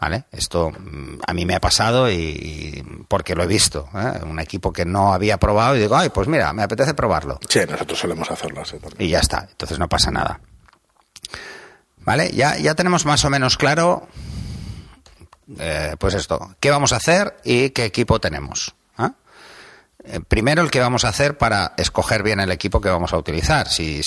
¿Vale? 0.00 0.24
Esto 0.32 0.70
mm, 0.70 1.20
a 1.24 1.32
mí 1.32 1.46
me 1.46 1.54
ha 1.54 1.60
pasado 1.60 2.10
y, 2.10 2.84
porque 3.06 3.36
lo 3.36 3.44
he 3.44 3.46
visto. 3.46 3.88
¿eh? 3.94 4.20
Un 4.24 4.40
equipo 4.40 4.72
que 4.72 4.84
no 4.84 5.12
había 5.12 5.38
probado 5.38 5.76
y 5.76 5.80
digo, 5.80 5.96
ay, 5.96 6.08
pues 6.08 6.26
mira, 6.26 6.52
me 6.52 6.64
apetece 6.64 6.94
probarlo. 6.94 7.38
Sí, 7.48 7.60
nosotros 7.68 8.00
solemos 8.00 8.28
hacerlo 8.30 8.62
así 8.62 8.78
Y 8.98 9.08
ya 9.08 9.20
está, 9.20 9.46
entonces 9.48 9.78
no 9.78 9.88
pasa 9.88 10.10
nada. 10.10 10.40
¿Vale? 11.98 12.32
Ya, 12.32 12.58
ya 12.58 12.74
tenemos 12.74 13.06
más 13.06 13.24
o 13.24 13.30
menos 13.30 13.56
claro, 13.56 14.08
eh, 15.60 15.94
pues 16.00 16.14
esto, 16.14 16.56
qué 16.58 16.70
vamos 16.70 16.92
a 16.92 16.96
hacer 16.96 17.36
y 17.44 17.70
qué 17.70 17.84
equipo 17.84 18.20
tenemos. 18.20 18.74
Eh, 20.04 20.20
primero, 20.26 20.62
el 20.62 20.70
que 20.70 20.80
vamos 20.80 21.04
a 21.04 21.10
hacer 21.10 21.38
para 21.38 21.74
escoger 21.76 22.22
bien 22.22 22.40
el 22.40 22.50
equipo 22.50 22.80
que 22.80 22.88
vamos 22.88 23.12
a 23.12 23.18
utilizar. 23.18 23.68
Si, 23.68 24.02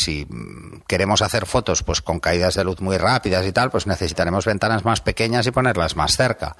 queremos 0.88 1.22
hacer 1.22 1.46
fotos 1.46 1.84
pues 1.84 2.02
con 2.02 2.20
caídas 2.20 2.56
de 2.56 2.64
luz 2.64 2.82
muy 2.82 2.98
rápidas 2.98 3.46
y 3.46 3.52
tal, 3.52 3.72
pues 3.72 3.88
necesitaremos 3.88 4.46
ventanas 4.46 4.84
más 4.84 5.02
pequeñas 5.02 5.48
y 5.48 5.52
ponerlas 5.52 5.96
más 5.96 6.16
cerca. 6.16 6.56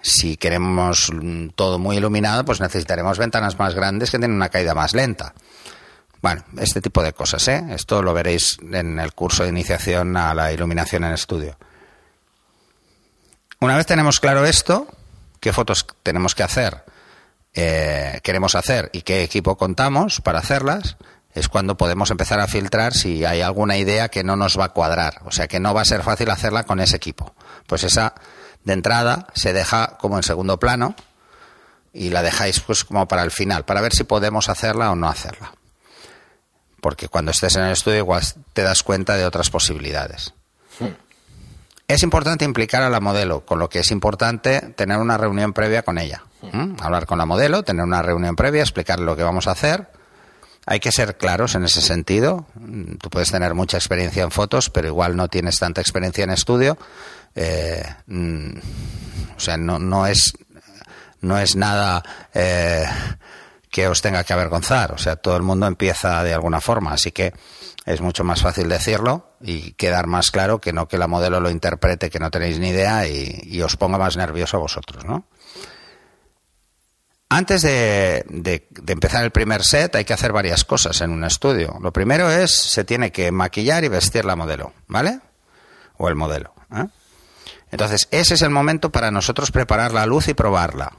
Si 0.00 0.36
queremos 0.36 1.10
todo 1.56 1.78
muy 1.78 1.96
iluminado, 1.96 2.44
pues 2.44 2.60
necesitaremos 2.60 3.18
ventanas 3.18 3.58
más 3.58 3.74
grandes 3.74 4.10
que 4.10 4.18
tienen 4.18 4.36
una 4.36 4.50
caída 4.50 4.74
más 4.74 4.94
lenta. 4.94 5.34
Bueno, 6.20 6.44
este 6.58 6.80
tipo 6.80 7.02
de 7.02 7.12
cosas, 7.12 7.46
¿eh? 7.48 7.64
Esto 7.70 8.02
lo 8.02 8.12
veréis 8.12 8.58
en 8.72 8.98
el 8.98 9.12
curso 9.14 9.44
de 9.44 9.50
iniciación 9.50 10.16
a 10.16 10.34
la 10.34 10.52
iluminación 10.52 11.04
en 11.04 11.12
estudio. 11.12 11.56
Una 13.60 13.76
vez 13.76 13.86
tenemos 13.86 14.20
claro 14.20 14.44
esto, 14.44 14.86
qué 15.40 15.52
fotos 15.52 15.86
tenemos 16.02 16.34
que 16.34 16.42
hacer, 16.42 16.84
eh, 17.60 18.20
queremos 18.22 18.54
hacer 18.54 18.90
y 18.92 19.02
qué 19.02 19.22
equipo 19.22 19.56
contamos 19.56 20.20
para 20.20 20.38
hacerlas, 20.38 20.96
es 21.34 21.48
cuando 21.48 21.76
podemos 21.76 22.10
empezar 22.10 22.40
a 22.40 22.46
filtrar 22.46 22.94
si 22.94 23.24
hay 23.24 23.42
alguna 23.42 23.76
idea 23.76 24.08
que 24.08 24.24
no 24.24 24.36
nos 24.36 24.58
va 24.58 24.66
a 24.66 24.68
cuadrar, 24.70 25.20
o 25.24 25.30
sea 25.30 25.48
que 25.48 25.60
no 25.60 25.74
va 25.74 25.82
a 25.82 25.84
ser 25.84 26.02
fácil 26.02 26.30
hacerla 26.30 26.64
con 26.64 26.80
ese 26.80 26.96
equipo. 26.96 27.34
Pues 27.66 27.84
esa 27.84 28.14
de 28.64 28.72
entrada 28.72 29.26
se 29.34 29.52
deja 29.52 29.98
como 29.98 30.16
en 30.16 30.22
segundo 30.22 30.58
plano 30.58 30.94
y 31.92 32.10
la 32.10 32.22
dejáis 32.22 32.60
pues 32.60 32.84
como 32.84 33.06
para 33.08 33.22
el 33.22 33.30
final, 33.30 33.64
para 33.64 33.80
ver 33.80 33.92
si 33.92 34.04
podemos 34.04 34.48
hacerla 34.48 34.90
o 34.90 34.96
no 34.96 35.08
hacerla 35.08 35.52
porque 36.80 37.08
cuando 37.08 37.30
estés 37.30 37.56
en 37.56 37.64
el 37.64 37.72
estudio 37.72 37.98
igual 37.98 38.22
te 38.52 38.62
das 38.62 38.82
cuenta 38.82 39.16
de 39.16 39.26
otras 39.26 39.50
posibilidades. 39.50 40.34
Es 41.86 42.02
importante 42.02 42.44
implicar 42.44 42.82
a 42.82 42.90
la 42.90 43.00
modelo, 43.00 43.46
con 43.46 43.58
lo 43.58 43.68
que 43.68 43.78
es 43.80 43.90
importante 43.90 44.60
tener 44.76 44.98
una 44.98 45.16
reunión 45.16 45.54
previa 45.54 45.82
con 45.82 45.98
ella. 45.98 46.22
Hmm. 46.40 46.76
Hablar 46.80 47.06
con 47.06 47.18
la 47.18 47.26
modelo, 47.26 47.62
tener 47.62 47.84
una 47.84 48.02
reunión 48.02 48.36
previa, 48.36 48.62
explicarle 48.62 49.04
lo 49.04 49.16
que 49.16 49.22
vamos 49.22 49.48
a 49.48 49.52
hacer. 49.52 49.90
Hay 50.66 50.80
que 50.80 50.92
ser 50.92 51.16
claros 51.16 51.54
en 51.54 51.64
ese 51.64 51.80
sentido. 51.80 52.46
Tú 53.00 53.08
puedes 53.10 53.30
tener 53.30 53.54
mucha 53.54 53.78
experiencia 53.78 54.22
en 54.22 54.30
fotos, 54.30 54.68
pero 54.70 54.88
igual 54.88 55.16
no 55.16 55.28
tienes 55.28 55.58
tanta 55.58 55.80
experiencia 55.80 56.24
en 56.24 56.30
estudio. 56.30 56.76
eh, 57.34 57.82
mm, 58.06 58.58
o 59.36 59.40
sea, 59.40 59.56
no, 59.56 59.78
no 59.78 60.06
es 60.06 60.34
no 61.20 61.38
es 61.38 61.56
nada 61.56 62.02
eh, 62.34 62.84
que 63.70 63.88
os 63.88 64.00
tenga 64.02 64.24
que 64.24 64.32
avergonzar. 64.32 64.92
O 64.92 64.98
sea, 64.98 65.16
todo 65.16 65.36
el 65.36 65.42
mundo 65.42 65.66
empieza 65.66 66.22
de 66.22 66.34
alguna 66.34 66.60
forma, 66.60 66.92
así 66.92 67.12
que 67.12 67.32
es 67.84 68.00
mucho 68.00 68.24
más 68.24 68.42
fácil 68.42 68.68
decirlo 68.68 69.32
y 69.40 69.72
quedar 69.72 70.06
más 70.06 70.30
claro 70.30 70.60
que 70.60 70.72
no 70.72 70.88
que 70.88 70.98
la 70.98 71.06
modelo 71.06 71.40
lo 71.40 71.50
interprete 71.50 72.10
que 72.10 72.18
no 72.18 72.30
tenéis 72.30 72.58
ni 72.58 72.68
idea 72.68 73.06
y, 73.08 73.60
os 73.62 73.76
ponga 73.76 73.98
más 73.98 74.16
nervioso 74.16 74.58
a 74.58 74.60
vosotros, 74.60 75.04
¿no? 75.04 75.24
Antes 77.30 77.60
de, 77.60 78.24
empezar 78.86 79.22
el 79.22 79.30
primer 79.30 79.62
set 79.62 79.94
hay 79.96 80.04
que 80.04 80.14
hacer 80.14 80.32
varias 80.32 80.64
cosas 80.64 81.00
en 81.02 81.10
un 81.10 81.24
estudio. 81.24 81.76
Lo 81.80 81.92
primero 81.92 82.30
es, 82.30 82.54
se 82.54 82.84
tiene 82.84 83.12
que 83.12 83.30
maquillar 83.30 83.84
y 83.84 83.88
vestir 83.88 84.24
la 84.24 84.34
modelo, 84.34 84.72
¿vale? 84.86 85.20
O 85.98 86.08
el 86.08 86.14
modelo. 86.14 86.54
¿eh? 86.74 86.86
Entonces, 87.70 88.08
ese 88.10 88.34
es 88.34 88.42
el 88.42 88.50
momento 88.50 88.90
para 88.90 89.10
nosotros 89.10 89.50
preparar 89.50 89.92
la 89.92 90.06
luz 90.06 90.28
y 90.28 90.34
probarla. 90.34 90.92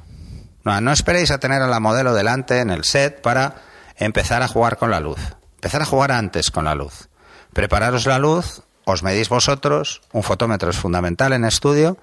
No, 0.64 0.80
no 0.82 0.92
esperéis 0.92 1.32
a 1.32 1.40
tener 1.40 1.64
a 1.64 1.68
la 1.68 1.80
modelo 1.80 2.14
delante 2.14 2.60
en 2.60 2.70
el 2.70 2.84
set 2.84 3.22
para 3.22 3.56
empezar 3.98 4.44
a 4.44 4.48
jugar 4.48 4.78
con 4.78 4.92
la 4.92 5.00
luz. 5.00 5.20
Empezar 5.56 5.82
a 5.82 5.86
jugar 5.86 6.12
antes 6.12 6.52
con 6.52 6.66
la 6.66 6.76
luz. 6.76 7.10
Prepararos 7.54 8.06
la 8.06 8.20
luz, 8.20 8.62
os 8.86 9.02
medís 9.02 9.30
vosotros, 9.30 10.02
un 10.12 10.22
fotómetro 10.22 10.70
es 10.70 10.78
fundamental 10.78 11.34
en 11.34 11.44
estudio, 11.44 11.98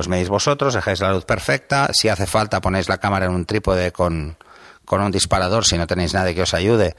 os 0.00 0.08
medís 0.08 0.28
vosotros, 0.28 0.74
dejáis 0.74 1.00
la 1.00 1.12
luz 1.12 1.24
perfecta, 1.24 1.90
si 1.92 2.08
hace 2.08 2.26
falta 2.26 2.60
ponéis 2.60 2.88
la 2.88 2.98
cámara 2.98 3.26
en 3.26 3.32
un 3.32 3.46
trípode 3.46 3.92
con, 3.92 4.36
con 4.84 5.00
un 5.00 5.12
disparador 5.12 5.64
si 5.64 5.78
no 5.78 5.86
tenéis 5.86 6.14
nadie 6.14 6.34
que 6.34 6.42
os 6.42 6.54
ayude 6.54 6.96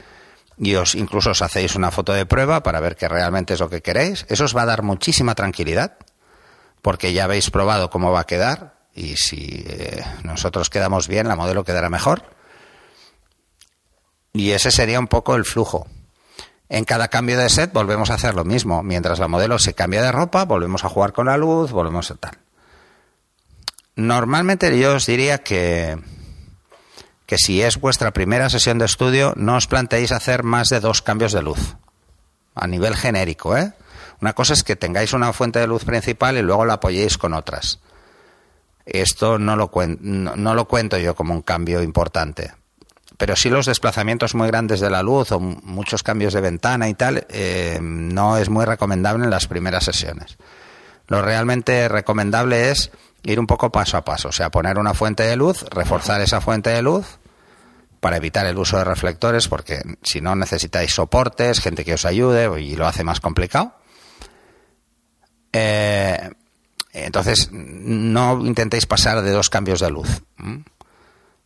y 0.58 0.76
os 0.76 0.96
incluso 0.96 1.32
os 1.32 1.42
hacéis 1.42 1.76
una 1.76 1.92
foto 1.92 2.14
de 2.14 2.26
prueba 2.26 2.62
para 2.62 2.80
ver 2.80 2.96
que 2.96 3.08
realmente 3.08 3.56
es 3.56 3.60
lo 3.60 3.70
que 3.70 3.82
queréis. 3.82 4.26
Eso 4.30 4.46
os 4.46 4.56
va 4.56 4.62
a 4.62 4.66
dar 4.68 4.84
muchísima 4.84 5.34
tranquilidad 5.34 5.98
porque 6.82 7.14
ya 7.14 7.26
habéis 7.26 7.50
probado 7.50 7.90
cómo 7.90 8.12
va 8.12 8.22
a 8.22 8.26
quedar 8.26 8.76
y 8.94 9.16
si 9.16 9.64
eh, 9.68 10.04
nosotros 10.24 10.70
quedamos 10.70 11.08
bien, 11.08 11.28
la 11.28 11.36
modelo 11.36 11.64
quedará 11.64 11.90
mejor. 11.90 12.24
Y 14.34 14.52
ese 14.52 14.72
sería 14.72 15.00
un 15.00 15.08
poco 15.08 15.36
el 15.36 15.46
flujo. 15.46 15.88
En 16.70 16.86
cada 16.86 17.08
cambio 17.10 17.38
de 17.38 17.50
set 17.50 17.74
volvemos 17.74 18.12
a 18.12 18.14
hacer 18.14 18.36
lo 18.36 18.46
mismo. 18.46 18.84
Mientras 18.84 19.20
la 19.20 19.28
modelo 19.28 19.60
se 19.60 19.74
cambia 19.74 20.02
de 20.02 20.12
ropa, 20.12 20.46
volvemos 20.46 20.86
a 20.86 20.90
jugar 20.90 21.12
con 21.12 21.26
la 21.26 21.38
luz, 21.38 21.72
volvemos 21.72 22.12
a 22.12 22.16
tal. 22.16 22.38
Normalmente 24.02 24.78
yo 24.80 24.96
os 24.96 25.06
diría 25.06 25.40
que, 25.40 25.98
que 27.28 27.38
si 27.38 27.62
es 27.62 27.80
vuestra 27.80 28.12
primera 28.12 28.50
sesión 28.50 28.80
de 28.80 28.86
estudio, 28.86 29.34
no 29.38 29.56
os 29.56 29.68
planteéis 29.68 30.12
hacer 30.12 30.44
más 30.44 30.70
de 30.70 30.80
dos 30.80 31.02
cambios 31.02 31.32
de 31.34 31.44
luz. 31.44 31.76
A 32.56 32.68
nivel 32.68 32.96
genérico, 32.96 33.56
¿eh? 33.56 33.74
Una 34.20 34.34
cosa 34.34 34.54
es 34.54 34.64
que 34.64 34.76
tengáis 34.76 35.14
una 35.14 35.34
fuente 35.34 35.60
de 35.60 35.68
luz 35.68 35.86
principal 35.86 36.38
y 36.38 36.42
luego 36.42 36.66
la 36.66 36.74
apoyéis 36.74 37.18
con 37.18 37.34
otras. 37.34 37.80
Esto 38.86 39.40
no 39.40 39.56
lo, 39.56 39.72
no, 40.02 40.54
lo 40.56 40.68
cuento 40.68 40.98
yo 40.98 41.16
como 41.16 41.34
un 41.34 41.42
cambio 41.42 41.82
importante. 41.84 42.54
Pero 43.18 43.36
sí 43.36 43.50
los 43.50 43.68
desplazamientos 43.68 44.34
muy 44.34 44.48
grandes 44.48 44.80
de 44.80 44.90
la 44.90 45.04
luz 45.04 45.32
o 45.32 45.40
muchos 45.40 46.02
cambios 46.02 46.34
de 46.34 46.42
ventana 46.42 46.90
y 46.90 46.96
tal, 46.96 47.28
eh, 47.30 47.78
no 47.82 48.38
es 48.38 48.50
muy 48.50 48.66
recomendable 48.66 49.24
en 49.24 49.30
las 49.30 49.48
primeras 49.48 49.86
sesiones. 49.86 50.38
Lo 51.08 51.22
realmente 51.22 51.88
recomendable 51.88 52.72
es 52.72 52.92
ir 53.24 53.40
un 53.40 53.48
poco 53.48 53.72
paso 53.72 53.98
a 53.98 54.04
paso, 54.04 54.30
o 54.30 54.32
sea, 54.32 54.50
poner 54.50 54.78
una 54.78 54.94
fuente 54.94 55.24
de 55.24 55.36
luz, 55.36 55.64
reforzar 55.70 56.22
esa 56.22 56.42
fuente 56.42 56.70
de 56.72 56.82
luz 56.82 57.20
para 58.00 58.18
evitar 58.18 58.46
el 58.48 58.58
uso 58.58 58.78
de 58.78 58.84
reflectores, 58.84 59.48
porque 59.48 59.82
si 60.02 60.22
no 60.22 60.36
necesitáis 60.36 60.94
soportes, 60.94 61.60
gente 61.60 61.86
que 61.86 61.94
os 61.94 62.06
ayude 62.06 62.62
y 62.62 62.76
lo 62.76 62.88
hace 62.88 63.04
más 63.04 63.20
complicado. 63.20 63.76
Eh, 65.54 66.32
entonces, 66.94 67.50
no 67.52 68.46
intentéis 68.46 68.86
pasar 68.86 69.22
de 69.22 69.32
dos 69.32 69.50
cambios 69.50 69.80
de 69.80 69.92
luz. 69.92 70.24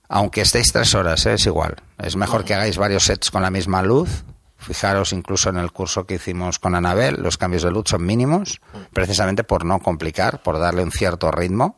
Aunque 0.07 0.41
estéis 0.41 0.71
tres 0.71 0.95
horas, 0.95 1.25
¿eh? 1.25 1.33
es 1.33 1.45
igual. 1.45 1.75
Es 1.97 2.15
mejor 2.15 2.45
que 2.45 2.53
hagáis 2.53 2.77
varios 2.77 3.03
sets 3.03 3.31
con 3.31 3.41
la 3.41 3.51
misma 3.51 3.81
luz. 3.81 4.23
Fijaros 4.65 5.13
incluso 5.13 5.49
en 5.49 5.57
el 5.57 5.71
curso 5.71 6.07
que 6.07 6.15
hicimos 6.15 6.57
con 6.57 6.73
Anabel, 6.73 7.17
los 7.21 7.37
cambios 7.37 7.61
de 7.61 7.69
luz 7.69 7.85
son 7.87 8.03
mínimos, 8.03 8.61
precisamente 8.93 9.43
por 9.43 9.63
no 9.63 9.79
complicar, 9.79 10.41
por 10.41 10.57
darle 10.57 10.81
un 10.81 10.91
cierto 10.91 11.29
ritmo, 11.29 11.77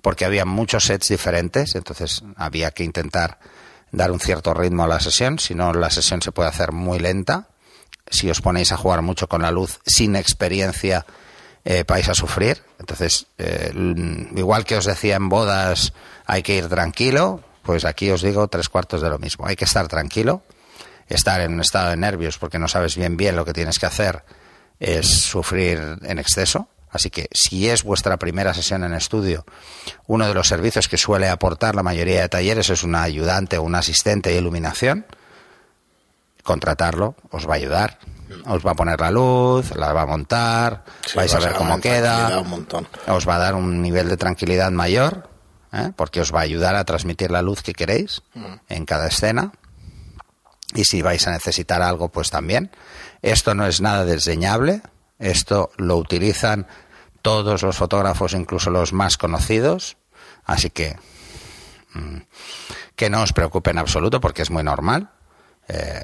porque 0.00 0.24
había 0.24 0.44
muchos 0.44 0.84
sets 0.84 1.08
diferentes, 1.08 1.74
entonces 1.74 2.22
había 2.36 2.70
que 2.70 2.84
intentar 2.84 3.40
dar 3.90 4.12
un 4.12 4.20
cierto 4.20 4.54
ritmo 4.54 4.84
a 4.84 4.88
la 4.88 5.00
sesión, 5.00 5.40
si 5.40 5.56
no 5.56 5.72
la 5.72 5.90
sesión 5.90 6.22
se 6.22 6.30
puede 6.30 6.48
hacer 6.48 6.70
muy 6.70 7.00
lenta. 7.00 7.48
Si 8.10 8.30
os 8.30 8.40
ponéis 8.40 8.70
a 8.70 8.76
jugar 8.76 9.02
mucho 9.02 9.28
con 9.28 9.42
la 9.42 9.50
luz 9.50 9.80
sin 9.84 10.14
experiencia, 10.14 11.04
eh, 11.64 11.84
vais 11.86 12.08
a 12.08 12.14
sufrir. 12.14 12.62
Entonces, 12.78 13.26
eh, 13.38 13.72
igual 14.36 14.64
que 14.64 14.76
os 14.76 14.84
decía 14.84 15.16
en 15.16 15.28
bodas, 15.28 15.92
hay 16.26 16.42
que 16.42 16.56
ir 16.56 16.68
tranquilo, 16.68 17.42
pues 17.62 17.84
aquí 17.84 18.10
os 18.10 18.22
digo 18.22 18.48
tres 18.48 18.68
cuartos 18.68 19.02
de 19.02 19.10
lo 19.10 19.18
mismo. 19.18 19.46
Hay 19.46 19.56
que 19.56 19.66
estar 19.66 19.88
tranquilo, 19.88 20.42
estar 21.08 21.40
en 21.40 21.54
un 21.54 21.60
estado 21.60 21.90
de 21.90 21.96
nervios 21.96 22.38
porque 22.38 22.58
no 22.58 22.68
sabes 22.68 22.96
bien 22.96 23.16
bien 23.16 23.36
lo 23.36 23.44
que 23.44 23.52
tienes 23.52 23.78
que 23.78 23.86
hacer 23.86 24.24
es 24.78 25.06
sufrir 25.06 25.98
en 26.02 26.18
exceso. 26.18 26.68
Así 26.90 27.10
que 27.10 27.28
si 27.32 27.68
es 27.68 27.82
vuestra 27.82 28.16
primera 28.16 28.54
sesión 28.54 28.82
en 28.82 28.94
estudio, 28.94 29.44
uno 30.06 30.26
de 30.26 30.32
los 30.32 30.48
servicios 30.48 30.88
que 30.88 30.96
suele 30.96 31.28
aportar 31.28 31.74
la 31.74 31.82
mayoría 31.82 32.22
de 32.22 32.28
talleres 32.30 32.70
es 32.70 32.82
un 32.82 32.94
ayudante 32.94 33.58
o 33.58 33.62
un 33.62 33.74
asistente 33.74 34.30
de 34.30 34.38
iluminación. 34.38 35.04
Contratarlo 36.42 37.14
os 37.30 37.46
va 37.46 37.54
a 37.54 37.56
ayudar 37.56 37.98
os 38.46 38.64
va 38.64 38.72
a 38.72 38.74
poner 38.74 39.00
la 39.00 39.10
luz, 39.10 39.74
la 39.74 39.92
va 39.92 40.02
a 40.02 40.06
montar, 40.06 40.84
vais 41.14 41.34
a 41.34 41.38
ver 41.38 41.54
cómo 41.54 41.80
queda, 41.80 42.42
os 43.08 43.28
va 43.28 43.36
a 43.36 43.38
dar 43.38 43.54
un 43.54 43.82
nivel 43.82 44.08
de 44.08 44.16
tranquilidad 44.16 44.70
mayor, 44.70 45.28
¿eh? 45.72 45.92
porque 45.96 46.20
os 46.20 46.34
va 46.34 46.40
a 46.40 46.42
ayudar 46.42 46.76
a 46.76 46.84
transmitir 46.84 47.30
la 47.30 47.42
luz 47.42 47.62
que 47.62 47.72
queréis 47.72 48.22
mm. 48.34 48.54
en 48.68 48.84
cada 48.84 49.08
escena. 49.08 49.52
Y 50.74 50.84
si 50.84 51.02
vais 51.02 51.26
a 51.26 51.30
necesitar 51.30 51.82
algo, 51.82 52.10
pues 52.10 52.30
también. 52.30 52.70
Esto 53.22 53.54
no 53.54 53.66
es 53.66 53.80
nada 53.80 54.04
desdeñable, 54.04 54.82
esto 55.18 55.70
lo 55.76 55.96
utilizan 55.96 56.66
todos 57.22 57.62
los 57.62 57.76
fotógrafos, 57.76 58.34
incluso 58.34 58.70
los 58.70 58.92
más 58.92 59.16
conocidos, 59.16 59.96
así 60.44 60.70
que 60.70 60.96
mm, 61.94 62.18
que 62.94 63.10
no 63.10 63.22
os 63.22 63.32
preocupe 63.32 63.70
en 63.70 63.78
absoluto 63.78 64.20
porque 64.20 64.42
es 64.42 64.50
muy 64.50 64.62
normal. 64.62 65.10
Eh, 65.68 66.02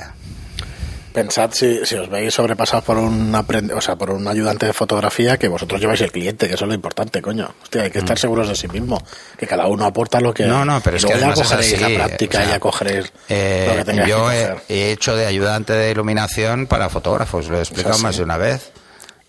Pensad 1.14 1.52
si, 1.52 1.86
si 1.86 1.94
os 1.94 2.10
veis 2.10 2.34
sobrepasados 2.34 2.84
por 2.84 2.98
un 2.98 3.32
o 3.32 3.80
sea, 3.80 3.94
por 3.94 4.10
un 4.10 4.26
ayudante 4.26 4.66
de 4.66 4.72
fotografía 4.72 5.38
que 5.38 5.46
vosotros 5.46 5.80
lleváis 5.80 6.00
el 6.00 6.10
cliente, 6.10 6.48
que 6.48 6.54
eso 6.54 6.64
es 6.64 6.68
lo 6.68 6.74
importante, 6.74 7.22
coño. 7.22 7.54
Hostia, 7.62 7.82
hay 7.82 7.90
que 7.92 8.00
estar 8.00 8.16
mm. 8.16 8.20
seguros 8.20 8.48
de 8.48 8.56
sí 8.56 8.66
mismo, 8.66 9.00
que 9.38 9.46
cada 9.46 9.68
uno 9.68 9.84
aporta 9.84 10.20
lo 10.20 10.34
que 10.34 10.44
No, 10.44 10.64
no, 10.64 10.80
pero 10.80 10.96
es 10.96 11.04
que 11.04 11.12
es 11.12 11.52
así, 11.52 11.76
la 11.76 11.88
práctica 11.88 12.44
y 12.44 12.50
a 12.50 12.58
coger 12.58 13.12
eh, 13.28 14.04
Yo 14.08 14.28
he, 14.32 14.90
hecho 14.90 15.14
de 15.14 15.26
ayudante 15.26 15.74
de 15.74 15.92
iluminación 15.92 16.66
para 16.66 16.88
fotógrafos, 16.88 17.46
lo 17.46 17.58
he 17.58 17.60
explicado 17.60 17.96
más 18.00 18.16
de 18.16 18.24
una 18.24 18.36
vez. 18.36 18.72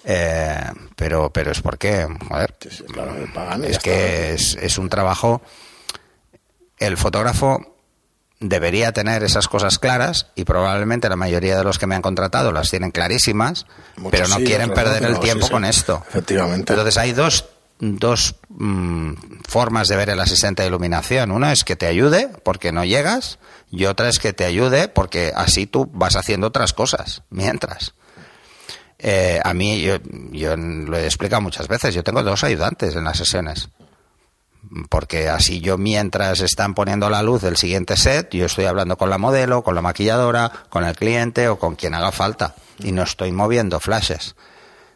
Eh, 0.06 0.58
pero 0.96 1.30
pero 1.30 1.52
es 1.52 1.62
porque, 1.62 2.08
joder, 2.28 2.56
es 3.64 3.78
que 3.78 4.34
es, 4.34 4.58
es 4.60 4.80
un 4.80 4.90
trabajo 4.90 5.44
el 6.80 6.98
fotógrafo 6.98 7.75
debería 8.40 8.92
tener 8.92 9.24
esas 9.24 9.48
cosas 9.48 9.80
claras 9.80 10.28
y 10.36 10.44
probablemente 10.44 11.10
la 11.10 11.16
mayoría 11.16 11.58
de 11.58 11.64
los 11.64 11.80
que 11.80 11.88
me 11.88 11.96
han 11.96 12.02
contratado 12.02 12.52
las 12.52 12.70
tienen 12.70 12.92
clarísimas, 12.92 13.66
pero 14.12 14.28
no 14.28 14.38
quieren 14.38 14.74
perder 14.74 15.04
el 15.04 15.20
tiempo 15.20 15.50
con 15.50 15.66
esto. 15.66 16.04
Efectivamente. 16.10 16.74
Entonces 16.74 16.98
hay 16.98 17.14
dos, 17.14 17.46
dos 17.80 18.36
mm, 18.50 19.14
formas 19.48 19.88
de 19.88 19.96
ver 19.96 20.10
el 20.10 20.20
asistente 20.20 20.64
de 20.64 20.68
iluminación. 20.68 21.32
Una 21.32 21.54
es 21.54 21.64
que 21.64 21.76
te 21.76 21.88
ayude 21.88 22.30
porque 22.44 22.72
no 22.72 22.84
llegas 22.84 23.40
y 23.72 23.86
otra 23.86 24.10
es 24.10 24.20
que 24.20 24.34
te 24.34 24.46
ayude 24.46 24.90
porque 24.90 25.32
así 25.36 25.66
tú 25.66 25.90
vas 25.94 26.16
haciendo 26.16 26.48
otras 26.48 26.74
cosas 26.74 27.24
mientras. 27.30 27.94
Eh, 29.00 29.40
a 29.44 29.54
mí, 29.54 29.82
yo, 29.82 29.98
yo 30.32 30.56
lo 30.56 30.98
he 30.98 31.06
explicado 31.06 31.42
muchas 31.42 31.68
veces, 31.68 31.94
yo 31.94 32.04
tengo 32.04 32.24
dos 32.24 32.44
ayudantes 32.44 32.96
en 32.96 33.04
las 33.04 33.18
sesiones 33.18 33.70
porque 34.90 35.30
así 35.30 35.62
yo 35.62 35.78
mientras 35.78 36.42
están 36.42 36.74
poniendo 36.74 37.10
la 37.10 37.22
luz 37.22 37.42
del 37.42 37.58
siguiente 37.58 37.98
set, 37.98 38.34
yo 38.34 38.46
estoy 38.46 38.66
hablando 38.66 38.98
con 38.98 39.10
la 39.10 39.18
modelo, 39.18 39.64
con 39.64 39.76
la 39.76 39.82
maquilladora, 39.82 40.52
con 40.70 40.84
el 40.84 40.96
cliente 40.96 41.48
o 41.48 41.60
con 41.60 41.76
quien 41.76 41.94
haga 41.94 42.12
falta 42.12 42.56
y 42.80 42.92
no 42.92 43.04
estoy 43.04 43.32
moviendo 43.32 43.80
flashes. 43.80 44.36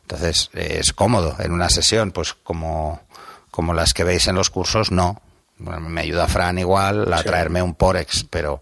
Entonces 0.01 0.49
es 0.53 0.93
cómodo 0.93 1.35
en 1.39 1.51
una 1.51 1.69
sesión, 1.69 2.11
pues 2.11 2.33
como, 2.33 3.01
como 3.51 3.73
las 3.73 3.93
que 3.93 4.03
veis 4.03 4.27
en 4.27 4.35
los 4.35 4.49
cursos, 4.49 4.91
no. 4.91 5.21
me 5.57 6.01
ayuda 6.01 6.27
Fran 6.27 6.57
igual 6.57 7.13
a 7.13 7.23
traerme 7.23 7.61
un 7.61 7.75
Porex, 7.75 8.25
pero 8.29 8.59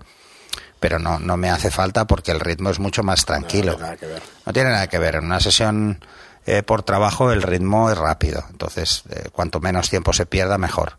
pero 0.80 1.00
no, 1.00 1.20
no 1.20 1.38
me 1.38 1.50
hace 1.50 1.72
falta 1.72 2.06
porque 2.06 2.32
el 2.32 2.40
ritmo 2.40 2.70
es 2.70 2.80
mucho 2.80 3.02
más 3.02 3.26
tranquilo. 3.26 3.72
No, 3.72 3.78
tiene 3.78 3.88
nada 3.88 3.98
que 3.98 4.06
ver. 4.06 4.24
No 4.46 4.54
tiene 4.54 4.70
nada 4.70 4.88
que 4.88 5.00
ver. 5.00 5.16
En 5.16 5.26
una 5.26 5.40
sesión 5.40 6.00
eh, 6.48 6.63
por 6.63 6.82
trabajo 6.82 7.34
el 7.34 7.42
ritmo 7.42 7.92
es 7.92 7.98
rápido. 7.98 8.46
Entonces, 8.50 9.04
eh, 9.10 9.27
cuanto 9.34 9.60
menos 9.60 9.89
tiempo 9.89 10.13
se 10.13 10.25
pierda, 10.25 10.58
mejor. 10.58 10.98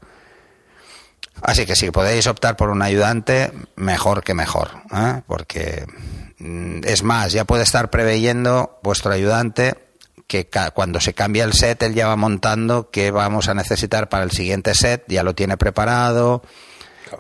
Así 1.41 1.65
que 1.65 1.75
si 1.75 1.91
podéis 1.91 2.27
optar 2.27 2.57
por 2.57 2.69
un 2.69 2.83
ayudante, 2.83 3.51
mejor 3.75 4.23
que 4.23 4.35
mejor. 4.35 4.83
¿eh? 4.95 5.23
Porque 5.27 5.87
mm, 6.39 6.81
es 6.85 7.03
más, 7.03 7.33
ya 7.33 7.47
puede 7.47 7.63
estar 7.63 7.89
preveyendo 7.89 8.79
vuestro 8.83 9.11
ayudante 9.11 9.75
que 10.27 10.51
cuando 10.75 11.01
se 11.01 11.15
cambia 11.15 11.45
el 11.45 11.55
set, 11.55 11.83
él 11.83 11.95
ya 11.95 12.07
va 12.07 12.17
montando 12.17 12.91
qué 12.91 13.11
vamos 13.11 13.49
a 13.49 13.55
necesitar 13.55 14.11
para 14.11 14.25
el 14.25 14.31
siguiente 14.31 14.75
set, 14.75 15.05
ya 15.09 15.23
lo 15.23 15.35
tiene 15.35 15.57
preparado 15.57 16.43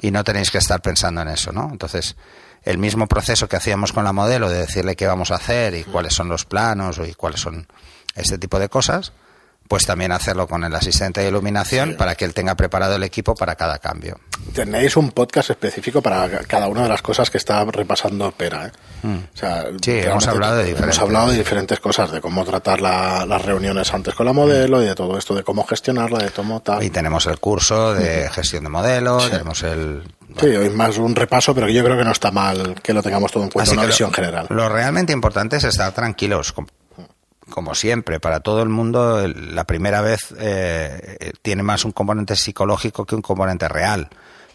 y 0.03 0.11
no 0.11 0.23
tenéis 0.23 0.51
que 0.51 0.59
estar 0.59 0.83
pensando 0.83 1.23
en 1.23 1.29
eso, 1.29 1.51
¿no? 1.51 1.71
Entonces, 1.73 2.17
el 2.65 2.77
mismo 2.77 3.07
proceso 3.07 3.49
que 3.49 3.57
hacíamos 3.57 3.95
con 3.95 4.05
la 4.05 4.13
modelo 4.13 4.51
de 4.51 4.59
decirle 4.59 4.95
qué 4.95 5.07
vamos 5.07 5.31
a 5.31 5.37
hacer 5.37 5.75
y 5.75 5.85
cuáles 5.85 6.13
son 6.13 6.29
los 6.29 6.45
planos 6.45 7.01
y 7.09 7.15
cuáles 7.15 7.41
son 7.41 7.67
este 8.15 8.39
tipo 8.39 8.59
de 8.59 8.69
cosas, 8.69 9.13
pues 9.69 9.85
también 9.85 10.13
hacerlo 10.13 10.49
con 10.49 10.65
el 10.65 10.75
asistente 10.75 11.21
de 11.21 11.29
iluminación 11.29 11.95
para 11.97 12.15
que 12.15 12.25
él 12.25 12.33
tenga 12.33 12.57
preparado 12.57 12.97
el 12.97 13.03
equipo 13.03 13.35
para 13.35 13.55
cada 13.55 13.79
cambio. 13.79 14.19
Tenéis 14.55 14.97
un 14.97 15.11
podcast 15.11 15.51
específico 15.51 16.01
para 16.01 16.27
cada 16.47 16.69
una 16.69 16.85
de 16.85 16.89
las 16.89 17.03
cosas 17.03 17.31
que 17.31 17.37
está 17.37 17.63
repasando 17.67 18.33
Pera. 18.33 18.69
¿eh? 18.69 18.73
Mm. 19.03 19.19
sí, 19.83 19.91
hemos 19.91 20.27
hablado, 20.27 20.57
de 20.57 20.65
diferentes. 20.65 20.97
hemos 20.97 21.07
hablado 21.07 21.31
de 21.31 21.39
diferentes 21.39 21.81
cosas, 21.81 22.11
de 22.11 22.21
cómo 22.23 22.45
tratar 22.47 22.81
las 22.81 23.45
reuniones 23.45 23.93
antes 23.93 24.15
con 24.15 24.25
la 24.25 24.33
modelo 24.33 24.83
y 24.83 24.87
de 24.87 24.95
todo 24.95 25.19
esto, 25.19 25.35
de 25.35 25.45
cómo 25.45 25.65
gestionarla, 25.65 26.19
de 26.19 26.31
cómo 26.31 26.61
tal. 26.61 26.83
Y 26.83 26.89
tenemos 26.89 27.27
el 27.27 27.39
curso 27.39 27.93
de 27.93 28.31
gestión 28.31 28.65
de 28.65 28.71
modelos, 28.71 29.31
tenemos 29.31 29.63
el... 29.63 30.03
Sí, 30.41 30.47
hoy 30.47 30.71
más 30.71 30.97
un 30.99 31.15
repaso, 31.15 31.55
pero 31.55 31.69
yo 31.69 31.85
creo 31.85 31.97
que 31.97 32.05
no 32.05 32.13
está 32.13 32.31
mal 32.31 32.77
que 32.83 32.95
lo 32.95 33.03
tengamos 33.03 33.33
todo 33.33 33.45
en 33.45 33.51
cuenta, 33.51 33.73
una 33.73 33.85
visión 33.85 34.13
general. 34.13 34.47
Lo 34.49 34.69
realmente 34.69 35.13
importante 35.13 35.57
es 35.57 35.65
estar 35.65 35.93
tranquilos, 35.93 36.55
como 37.51 37.75
siempre, 37.75 38.21
para 38.21 38.41
todo 38.41 38.63
el 38.63 38.69
mundo, 38.69 39.27
la 39.27 39.65
primera 39.65 40.01
vez 40.01 40.35
eh, 40.39 41.33
tiene 41.43 41.63
más 41.63 41.85
un 41.85 41.93
componente 41.93 42.37
psicológico 42.37 43.07
que 43.07 43.15
un 43.15 43.23
componente 43.23 43.69
real. 43.69 44.09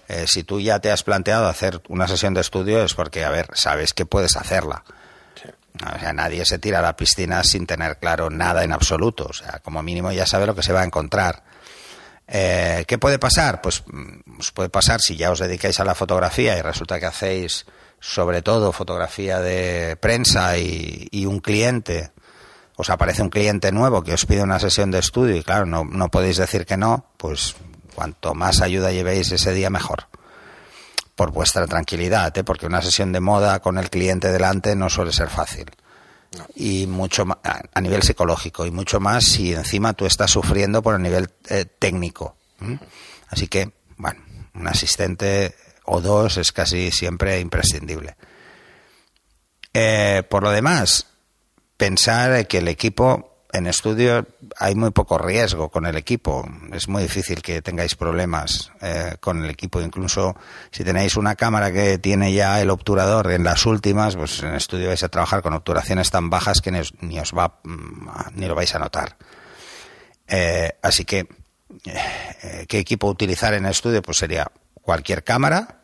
Eh, 0.08 0.26
si 0.28 0.44
tú 0.44 0.60
ya 0.60 0.80
te 0.80 0.92
has 0.92 1.04
planteado 1.04 1.48
hacer 1.48 1.82
una 1.88 2.08
sesión 2.08 2.34
de 2.34 2.42
estudio 2.42 2.84
es 2.84 2.94
porque, 2.94 3.24
a 3.24 3.30
ver, 3.30 3.48
sabes 3.54 3.94
que 3.94 4.06
puedes 4.06 4.36
hacerla. 4.36 4.84
O 5.96 6.00
sea, 6.00 6.14
nadie 6.14 6.46
se 6.46 6.60
tira 6.60 6.80
a 6.80 6.82
la 6.84 6.96
piscina 6.96 7.44
sin 7.44 7.66
tener 7.66 7.98
claro 7.98 8.30
nada 8.30 8.64
en 8.64 8.72
absoluto. 8.72 9.26
O 9.30 9.34
sea, 9.34 9.60
como 9.60 9.82
mínimo 9.82 10.12
ya 10.12 10.26
sabe 10.26 10.46
lo 10.46 10.56
que 10.56 10.62
se 10.62 10.74
va 10.74 10.82
a 10.82 10.86
encontrar. 10.86 11.44
Eh, 12.28 12.86
¿Qué 12.88 12.98
puede 12.98 13.18
pasar? 13.18 13.62
Pues 13.62 13.84
mm, 13.88 14.40
os 14.40 14.52
puede 14.52 14.70
pasar 14.70 15.02
si 15.02 15.16
ya 15.18 15.32
os 15.32 15.40
dedicáis 15.40 15.80
a 15.80 15.86
la 15.86 15.96
fotografía 15.96 16.58
y 16.58 16.62
resulta 16.62 17.00
que 17.00 17.06
hacéis 17.06 17.66
sobre 18.00 18.42
todo 18.42 18.72
fotografía 18.72 19.40
de 19.40 19.96
prensa 19.96 20.58
y 20.58 21.26
un 21.26 21.40
cliente 21.40 22.13
os 22.84 22.90
aparece 22.90 23.22
un 23.22 23.30
cliente 23.30 23.72
nuevo 23.72 24.04
que 24.04 24.14
os 24.14 24.26
pide 24.26 24.44
una 24.44 24.60
sesión 24.60 24.92
de 24.92 25.00
estudio 25.00 25.38
y 25.38 25.44
claro, 25.44 25.66
no, 25.66 25.86
no 25.86 26.12
podéis 26.12 26.36
decir 26.36 26.66
que 26.66 26.76
no, 26.76 27.06
pues 27.16 27.56
cuanto 27.96 28.34
más 28.34 28.62
ayuda 28.62 28.92
llevéis 28.92 29.32
ese 29.32 29.54
día 29.54 29.70
mejor. 29.70 30.08
Por 31.16 31.32
vuestra 31.32 31.66
tranquilidad, 31.66 32.38
¿eh? 32.38 32.44
porque 32.44 32.66
una 32.66 32.82
sesión 32.82 33.14
de 33.14 33.22
moda 33.22 33.62
con 33.62 33.78
el 33.78 33.90
cliente 33.90 34.34
delante 34.34 34.76
no 34.76 34.90
suele 34.90 35.14
ser 35.14 35.30
fácil. 35.30 35.72
Y 36.56 36.88
mucho 36.88 37.26
más, 37.26 37.38
a 37.42 37.80
nivel 37.80 38.04
psicológico, 38.04 38.66
y 38.66 38.72
mucho 38.72 39.00
más 39.00 39.24
si 39.24 39.54
encima 39.54 39.94
tú 39.94 40.06
estás 40.06 40.32
sufriendo 40.32 40.82
por 40.82 40.96
el 40.96 41.02
nivel 41.02 41.30
eh, 41.48 41.64
técnico. 41.66 42.36
Así 43.30 43.48
que, 43.48 43.72
bueno, 43.96 44.22
un 44.56 44.68
asistente 44.68 45.56
o 45.86 46.02
dos 46.02 46.38
es 46.38 46.52
casi 46.52 46.92
siempre 46.92 47.40
imprescindible. 47.40 48.18
Eh, 49.74 50.24
por 50.30 50.44
lo 50.44 50.52
demás, 50.52 51.13
pensar 51.78 52.48
que 52.48 52.60
el 52.60 52.68
equipo 52.68 53.34
en 53.54 53.68
estudio 53.68 54.26
hay 54.58 54.74
muy 54.74 54.90
poco 54.90 55.20
riesgo 55.20 55.70
con 55.70 55.86
el 55.86 55.96
equipo. 55.96 56.44
Es 56.74 56.88
muy 56.88 57.04
difícil 57.04 57.42
que 57.42 57.62
tengáis 57.62 57.96
problemas 57.96 58.72
eh, 58.82 59.16
con 59.20 59.44
el 59.44 59.50
equipo. 59.50 59.80
Incluso 59.80 60.36
si 60.72 60.84
tenéis 60.84 61.16
una 61.18 61.36
cámara 61.36 61.72
que 61.72 62.00
tiene 62.00 62.34
ya 62.34 62.60
el 62.62 62.72
obturador 62.72 63.32
en 63.32 63.44
las 63.44 63.68
últimas, 63.68 64.16
pues 64.16 64.42
en 64.42 64.56
estudio 64.56 64.88
vais 64.88 65.04
a 65.04 65.10
trabajar 65.10 65.44
con 65.44 65.54
obturaciones 65.54 66.10
tan 66.10 66.32
bajas 66.32 66.62
que 66.62 66.72
ni 66.72 67.20
os, 67.20 67.32
va 67.38 67.60
mm, 67.64 68.10
ni 68.34 68.48
lo 68.48 68.56
vais 68.56 68.74
a 68.74 68.80
notar. 68.80 69.18
Eh, 70.28 70.76
así 70.82 71.06
que 71.06 71.28
eh, 71.86 72.66
qué 72.68 72.80
equipo 72.80 73.08
utilizar 73.08 73.54
en 73.54 73.68
estudio, 73.68 74.02
pues 74.02 74.18
sería 74.18 74.52
cualquier 74.74 75.24
cámara, 75.24 75.80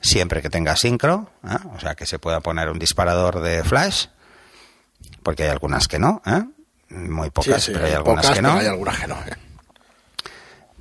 siempre 0.00 0.40
que 0.40 0.48
tenga 0.48 0.74
sincro, 0.74 1.30
o 1.74 1.80
sea 1.80 1.94
que 1.94 2.06
se 2.06 2.18
pueda 2.18 2.40
poner 2.40 2.70
un 2.70 2.78
disparador 2.78 3.40
de 3.40 3.62
flash 3.62 4.06
porque 5.24 5.44
hay 5.44 5.48
algunas 5.48 5.88
que 5.88 5.98
no, 5.98 6.22
¿eh? 6.26 6.44
muy 6.90 7.30
pocas, 7.30 7.66
pero 7.66 7.86
hay 7.86 7.92
algunas 7.92 8.30
que 8.30 8.42
no. 8.42 8.52
Hay 8.52 8.66
algunas 8.66 9.00
que 9.00 9.06
no. 9.08 9.16
¿eh? 9.16 9.36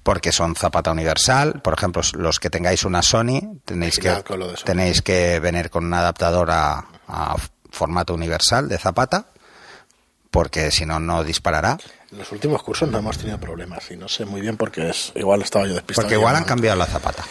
Porque 0.03 0.31
son 0.33 0.55
zapata 0.55 0.91
universal, 0.91 1.61
por 1.63 1.73
ejemplo, 1.73 2.01
los 2.17 2.39
que 2.39 2.49
tengáis 2.49 2.83
una 2.83 3.01
Sony 3.01 3.61
tenéis 3.63 3.97
que 3.97 4.23
tenéis 4.65 5.01
que 5.01 5.39
venir 5.39 5.69
con 5.69 5.85
un 5.85 5.93
adaptador 5.93 6.49
a, 6.51 6.85
formato 7.71 8.13
universal 8.13 8.69
de 8.69 8.77
zapata, 8.77 9.25
porque 10.33 10.71
si 10.71 10.83
no 10.83 10.99
no 10.99 11.23
disparará. 11.23 11.77
En 12.11 12.17
los 12.17 12.31
últimos 12.31 12.63
cursos 12.63 12.89
no 12.89 12.97
hemos 12.97 13.19
tenido 13.19 13.39
problemas 13.39 13.91
y 13.91 13.95
no 13.95 14.07
sé 14.07 14.25
muy 14.25 14.41
bien 14.41 14.57
porque 14.57 14.89
es 14.89 15.11
igual 15.13 15.43
estaba 15.43 15.67
yo 15.67 15.75
despistado. 15.75 16.07
Porque 16.07 16.15
igual 16.19 16.35
han 16.35 16.43
cambiado 16.43 16.75
la 16.75 16.87
zapata. 16.87 17.23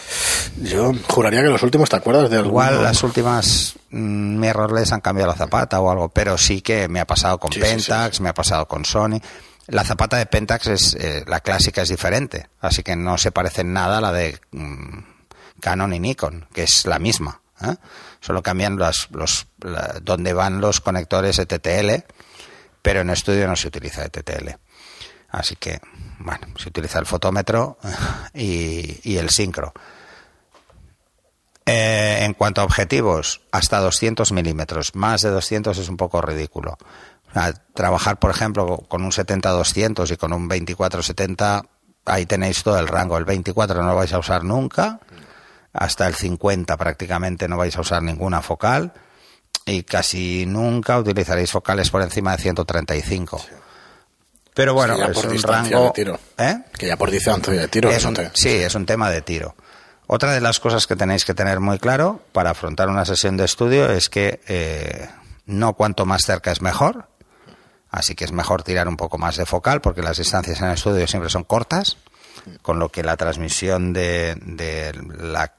Yo 0.61 0.93
juraría 1.09 1.43
que 1.43 1.49
los 1.49 1.61
últimos, 1.63 1.89
¿te 1.89 1.97
acuerdas 1.97 2.29
de 2.29 2.39
Igual 2.39 2.81
las 2.81 3.03
últimas 3.03 3.75
mm, 3.89 4.39
mirrorless 4.39 4.93
han 4.93 5.01
cambiado 5.01 5.31
la 5.31 5.37
zapata 5.37 5.81
o 5.81 5.91
algo, 5.91 6.09
pero 6.09 6.37
sí 6.37 6.61
que 6.61 6.87
me 6.87 7.01
ha 7.01 7.05
pasado 7.05 7.39
con 7.39 7.51
Pentax, 7.51 8.21
me 8.21 8.29
ha 8.29 8.33
pasado 8.33 8.69
con 8.69 8.85
Sony. 8.85 9.19
La 9.67 9.83
zapata 9.83 10.15
de 10.15 10.25
Pentax 10.25 10.67
es 10.67 10.93
eh, 10.95 11.25
la 11.27 11.41
clásica 11.41 11.81
es 11.81 11.89
diferente, 11.89 12.47
así 12.61 12.83
que 12.83 12.95
no 12.95 13.17
se 13.17 13.33
parece 13.33 13.61
en 13.61 13.73
nada 13.73 13.97
a 13.97 14.01
la 14.01 14.13
de 14.13 14.39
mm, 14.51 14.99
Canon 15.59 15.93
y 15.93 15.99
Nikon, 15.99 16.47
que 16.53 16.63
es 16.63 16.85
la 16.85 16.99
misma. 16.99 17.41
¿eh? 17.61 17.75
Solo 18.21 18.41
cambian 18.41 18.77
los, 18.77 19.09
los 19.11 19.47
donde 20.01 20.31
van 20.31 20.61
los 20.61 20.79
conectores 20.79 21.37
ETTL, 21.39 22.05
pero 22.83 23.01
en 23.01 23.09
estudio 23.09 23.47
no 23.47 23.55
se 23.55 23.69
utiliza 23.69 24.03
ETTL. 24.05 24.49
Así 25.29 25.55
que, 25.55 25.79
bueno, 26.19 26.47
se 26.57 26.69
utiliza 26.69 26.99
el 26.99 27.07
fotómetro 27.07 27.79
y, 28.35 29.17
el 29.17 29.31
sincro. 29.31 29.73
Eh, 31.65 32.19
en 32.21 32.33
cuanto 32.33 32.61
a 32.61 32.65
objetivos, 32.65 33.41
hasta 33.51 33.79
200 33.79 34.31
milímetros. 34.33 34.93
Más 34.95 35.21
de 35.21 35.29
200 35.29 35.75
es 35.77 35.89
un 35.89 35.97
poco 35.97 36.21
ridículo. 36.21 36.77
trabajar, 37.73 38.19
por 38.19 38.29
ejemplo, 38.29 38.77
con 38.87 39.03
un 39.03 39.11
70-200 39.11 40.11
y 40.11 40.17
con 40.17 40.33
un 40.33 40.49
24-70, 40.49 41.67
ahí 42.05 42.25
tenéis 42.25 42.61
todo 42.63 42.77
el 42.77 42.89
rango. 42.89 43.17
El 43.17 43.25
24 43.25 43.81
no 43.81 43.87
lo 43.87 43.95
vais 43.95 44.13
a 44.13 44.19
usar 44.19 44.43
nunca. 44.43 44.99
Hasta 45.71 46.05
el 46.05 46.15
50 46.15 46.75
prácticamente 46.77 47.47
no 47.47 47.57
vais 47.57 47.75
a 47.77 47.81
usar 47.81 48.03
ninguna 48.03 48.41
focal. 48.41 48.93
Y 49.65 49.83
casi 49.83 50.45
nunca 50.45 50.97
utilizaréis 50.97 51.51
focales 51.51 51.89
por 51.89 52.01
encima 52.01 52.35
de 52.35 52.41
135. 52.41 53.41
Pero 54.53 54.73
bueno, 54.73 54.95
es 54.95 55.23
un 55.23 55.41
rango. 55.41 55.85
De 55.85 55.91
tiro. 55.91 56.19
¿Eh? 56.37 56.57
Que 56.77 56.87
ya 56.87 56.97
por 56.97 57.09
distancia 57.09 57.53
de 57.53 57.67
tiro. 57.67 57.89
Es 57.89 58.05
Sí, 58.33 58.49
es 58.49 58.75
un 58.75 58.85
tema 58.85 59.09
de 59.09 59.21
tiro. 59.21 59.55
Otra 60.05 60.33
de 60.33 60.41
las 60.41 60.59
cosas 60.59 60.85
que 60.85 60.95
tenéis 60.95 61.25
que 61.25 61.33
tener 61.33 61.59
muy 61.59 61.79
claro 61.79 62.21
para 62.33 62.51
afrontar 62.51 62.89
una 62.89 63.05
sesión 63.05 63.37
de 63.37 63.45
estudio 63.45 63.89
es 63.89 64.09
que 64.09 64.41
eh, 64.47 65.09
no 65.45 65.73
cuanto 65.73 66.05
más 66.05 66.23
cerca 66.23 66.51
es 66.51 66.61
mejor. 66.61 67.07
Así 67.89 68.15
que 68.15 68.25
es 68.25 68.31
mejor 68.31 68.63
tirar 68.63 68.87
un 68.87 68.97
poco 68.97 69.17
más 69.17 69.37
de 69.37 69.45
focal 69.45 69.81
porque 69.81 70.01
las 70.01 70.17
distancias 70.17 70.59
en 70.59 70.67
el 70.67 70.73
estudio 70.73 71.07
siempre 71.07 71.29
son 71.29 71.43
cortas, 71.43 71.97
con 72.61 72.79
lo 72.79 72.89
que 72.89 73.03
la 73.03 73.17
transmisión 73.17 73.93
de, 73.93 74.35
de 74.41 74.93
la 75.19 75.53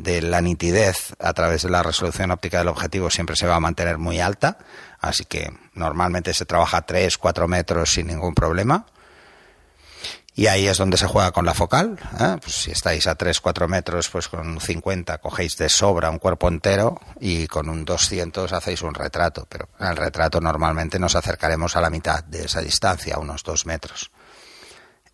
de 0.00 0.22
la 0.22 0.40
nitidez 0.40 1.14
a 1.18 1.32
través 1.34 1.62
de 1.62 1.70
la 1.70 1.82
resolución 1.82 2.30
óptica 2.30 2.58
del 2.58 2.68
objetivo 2.68 3.10
siempre 3.10 3.36
se 3.36 3.46
va 3.46 3.56
a 3.56 3.60
mantener 3.60 3.98
muy 3.98 4.20
alta, 4.20 4.58
así 5.00 5.24
que 5.24 5.52
normalmente 5.74 6.32
se 6.32 6.46
trabaja 6.46 6.78
a 6.78 6.86
3, 6.86 7.18
4 7.18 7.48
metros 7.48 7.90
sin 7.90 8.06
ningún 8.06 8.34
problema. 8.34 8.86
Y 10.34 10.46
ahí 10.46 10.66
es 10.66 10.78
donde 10.78 10.96
se 10.96 11.06
juega 11.06 11.30
con 11.30 11.44
la 11.44 11.52
focal. 11.52 11.98
¿eh? 12.18 12.36
Pues 12.40 12.54
si 12.54 12.70
estáis 12.70 13.06
a 13.06 13.16
3, 13.16 13.38
4 13.38 13.68
metros, 13.68 14.08
pues 14.08 14.28
con 14.28 14.48
un 14.48 14.60
50 14.60 15.18
cogéis 15.18 15.58
de 15.58 15.68
sobra 15.68 16.08
un 16.08 16.18
cuerpo 16.18 16.48
entero 16.48 16.98
y 17.20 17.46
con 17.48 17.68
un 17.68 17.84
200 17.84 18.50
hacéis 18.50 18.80
un 18.80 18.94
retrato. 18.94 19.46
Pero 19.46 19.68
en 19.78 19.88
el 19.88 19.96
retrato 19.96 20.40
normalmente 20.40 20.98
nos 20.98 21.16
acercaremos 21.16 21.76
a 21.76 21.82
la 21.82 21.90
mitad 21.90 22.24
de 22.24 22.46
esa 22.46 22.62
distancia, 22.62 23.18
unos 23.18 23.42
2 23.42 23.66
metros. 23.66 24.10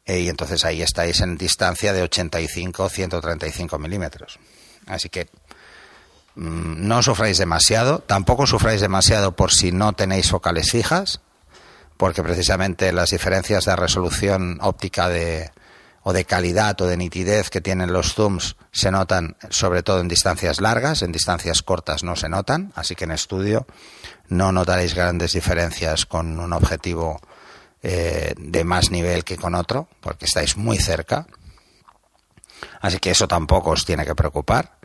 Eh, 0.09 0.21
y 0.21 0.29
entonces 0.29 0.65
ahí 0.65 0.83
estáis 0.83 1.21
en 1.21 1.37
distancia 1.37 1.93
de 1.93 2.03
85, 2.03 2.89
135 2.89 3.79
milímetros. 3.79 4.39
Así 4.89 5.09
que 5.09 5.29
mm, 6.35 6.89
no 6.89 7.03
sufráis 7.03 7.39
demasiado, 7.39 8.01
tampoco 8.01 8.47
sufráis 8.47 8.81
demasiado 8.81 9.37
por 9.37 9.53
si 9.53 9.73
no 9.73 9.93
tenéis 9.93 10.31
focales 10.31 10.71
fijas, 10.71 11.21
porque 11.97 12.23
precisamente 12.23 12.93
las 12.93 13.11
diferencias 13.11 13.65
de 13.65 13.77
resolución 13.77 14.59
óptica 14.63 15.09
de, 15.09 15.51
o 16.03 16.13
de 16.13 16.25
calidad 16.25 16.81
o 16.81 16.87
de 16.87 16.97
nitidez 16.97 17.51
que 17.51 17.61
tienen 17.61 17.93
los 17.93 18.15
zooms 18.15 18.57
se 18.73 18.91
notan 18.91 19.37
sobre 19.51 19.83
todo 19.83 20.01
en 20.01 20.09
distancias 20.09 20.61
largas, 20.61 21.03
en 21.03 21.13
distancias 21.13 21.63
cortas 21.63 22.05
no 22.05 22.17
se 22.17 22.29
notan, 22.29 22.73
así 22.77 22.95
que 22.95 23.05
en 23.05 23.11
estudio 23.11 23.67
no 24.29 24.53
notaréis 24.53 24.95
grandes 24.95 25.33
diferencias 25.33 26.07
con 26.07 26.39
un 26.39 26.53
objetivo 26.53 27.21
eh, 27.83 28.35
de 28.39 28.65
más 28.65 28.91
nivel 28.91 29.25
que 29.25 29.37
con 29.37 29.55
otro, 29.55 29.89
porque 30.01 30.25
estáis 30.25 30.57
muy 30.57 30.79
cerca. 30.79 31.27
Así 32.81 32.99
que 32.99 33.11
eso 33.11 33.29
tampoco 33.29 33.71
os 33.71 33.85
tiene 33.85 34.05
que 34.05 34.15
preocupar. 34.15 34.78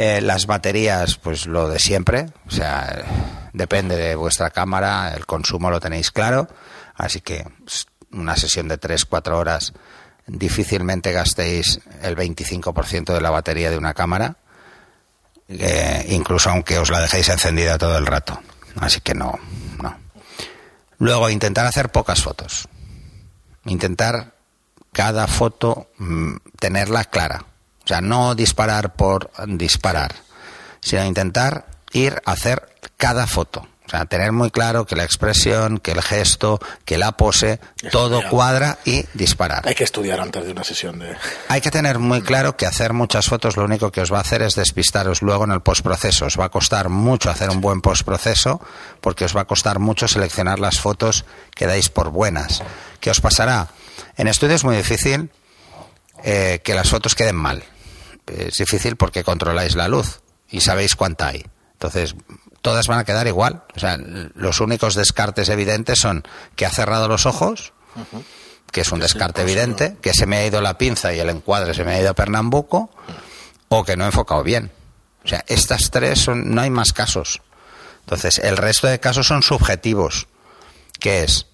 Eh, 0.00 0.20
las 0.20 0.46
baterías, 0.46 1.16
pues 1.16 1.46
lo 1.46 1.68
de 1.68 1.80
siempre. 1.80 2.28
O 2.46 2.52
sea, 2.52 3.50
depende 3.52 3.96
de 3.96 4.14
vuestra 4.14 4.50
cámara, 4.50 5.12
el 5.12 5.26
consumo 5.26 5.72
lo 5.72 5.80
tenéis 5.80 6.12
claro, 6.12 6.46
así 6.94 7.20
que 7.20 7.44
pues, 7.64 7.88
una 8.12 8.36
sesión 8.36 8.68
de 8.68 8.78
3-4 8.78 9.32
horas 9.32 9.72
difícilmente 10.28 11.10
gastéis 11.10 11.80
el 12.00 12.16
25% 12.16 13.12
de 13.12 13.20
la 13.20 13.30
batería 13.30 13.72
de 13.72 13.76
una 13.76 13.92
cámara, 13.92 14.36
eh, 15.48 16.06
incluso 16.10 16.48
aunque 16.50 16.78
os 16.78 16.90
la 16.90 17.00
dejéis 17.00 17.28
encendida 17.30 17.76
todo 17.76 17.98
el 17.98 18.06
rato. 18.06 18.40
Así 18.76 19.00
que 19.00 19.14
no, 19.14 19.36
no. 19.82 19.98
Luego, 20.98 21.28
intentar 21.28 21.66
hacer 21.66 21.88
pocas 21.88 22.22
fotos. 22.22 22.68
Intentar 23.64 24.36
cada 24.92 25.26
foto 25.26 25.88
mm, 25.98 26.36
tenerla 26.60 27.02
clara. 27.02 27.46
O 27.88 27.94
sea, 27.96 28.02
no 28.02 28.34
disparar 28.34 28.96
por 28.96 29.30
disparar, 29.46 30.14
sino 30.82 31.06
intentar 31.06 31.64
ir 31.92 32.20
a 32.26 32.32
hacer 32.32 32.68
cada 32.98 33.26
foto. 33.26 33.66
O 33.86 33.90
sea, 33.90 34.04
tener 34.04 34.30
muy 34.32 34.50
claro 34.50 34.84
que 34.84 34.94
la 34.94 35.04
expresión, 35.04 35.78
que 35.78 35.92
el 35.92 36.02
gesto, 36.02 36.60
que 36.84 36.98
la 36.98 37.12
pose, 37.12 37.60
todo 37.90 38.20
cuadra 38.28 38.76
y 38.84 39.06
disparar. 39.14 39.66
Hay 39.66 39.74
que 39.74 39.84
estudiar 39.84 40.20
antes 40.20 40.44
de 40.44 40.52
una 40.52 40.64
sesión 40.64 40.98
de... 40.98 41.16
Hay 41.48 41.62
que 41.62 41.70
tener 41.70 41.98
muy 41.98 42.20
claro 42.20 42.58
que 42.58 42.66
hacer 42.66 42.92
muchas 42.92 43.24
fotos 43.24 43.56
lo 43.56 43.64
único 43.64 43.90
que 43.90 44.02
os 44.02 44.12
va 44.12 44.18
a 44.18 44.20
hacer 44.20 44.42
es 44.42 44.54
despistaros 44.54 45.22
luego 45.22 45.44
en 45.44 45.52
el 45.52 45.62
postproceso. 45.62 46.26
Os 46.26 46.38
va 46.38 46.44
a 46.44 46.50
costar 46.50 46.90
mucho 46.90 47.30
hacer 47.30 47.48
un 47.48 47.62
buen 47.62 47.80
postproceso 47.80 48.60
porque 49.00 49.24
os 49.24 49.34
va 49.34 49.40
a 49.40 49.46
costar 49.46 49.78
mucho 49.78 50.08
seleccionar 50.08 50.58
las 50.58 50.78
fotos 50.78 51.24
que 51.54 51.64
dais 51.66 51.88
por 51.88 52.10
buenas. 52.10 52.62
¿Qué 53.00 53.08
os 53.08 53.22
pasará? 53.22 53.68
En 54.18 54.28
estudio 54.28 54.56
es 54.56 54.64
muy 54.64 54.76
difícil 54.76 55.30
eh, 56.22 56.60
que 56.62 56.74
las 56.74 56.90
fotos 56.90 57.14
queden 57.14 57.36
mal. 57.36 57.64
Es 58.28 58.54
difícil 58.54 58.96
porque 58.96 59.24
controláis 59.24 59.74
la 59.74 59.88
luz 59.88 60.20
y 60.48 60.60
sabéis 60.60 60.96
cuánta 60.96 61.28
hay. 61.28 61.44
Entonces, 61.72 62.14
todas 62.60 62.86
van 62.86 62.98
a 62.98 63.04
quedar 63.04 63.26
igual. 63.26 63.64
O 63.76 63.78
sea, 63.78 63.98
los 63.98 64.60
únicos 64.60 64.94
descartes 64.94 65.48
evidentes 65.48 65.98
son 65.98 66.24
que 66.56 66.66
ha 66.66 66.70
cerrado 66.70 67.08
los 67.08 67.26
ojos, 67.26 67.72
que 68.70 68.82
es 68.82 68.92
un 68.92 69.00
descarte 69.00 69.42
evidente, 69.42 69.96
que 70.00 70.12
se 70.12 70.26
me 70.26 70.38
ha 70.38 70.46
ido 70.46 70.60
la 70.60 70.78
pinza 70.78 71.12
y 71.12 71.20
el 71.20 71.30
encuadre 71.30 71.74
se 71.74 71.84
me 71.84 71.94
ha 71.94 72.00
ido 72.00 72.10
a 72.10 72.14
Pernambuco, 72.14 72.90
o 73.68 73.84
que 73.84 73.96
no 73.96 74.04
he 74.04 74.08
enfocado 74.08 74.42
bien. 74.42 74.70
O 75.24 75.28
sea, 75.28 75.44
estas 75.46 75.90
tres 75.90 76.20
son, 76.20 76.54
no 76.54 76.60
hay 76.60 76.70
más 76.70 76.92
casos. 76.92 77.42
Entonces, 78.00 78.38
el 78.38 78.56
resto 78.56 78.86
de 78.86 79.00
casos 79.00 79.26
son 79.26 79.42
subjetivos, 79.42 80.28
que 80.98 81.22
es 81.24 81.46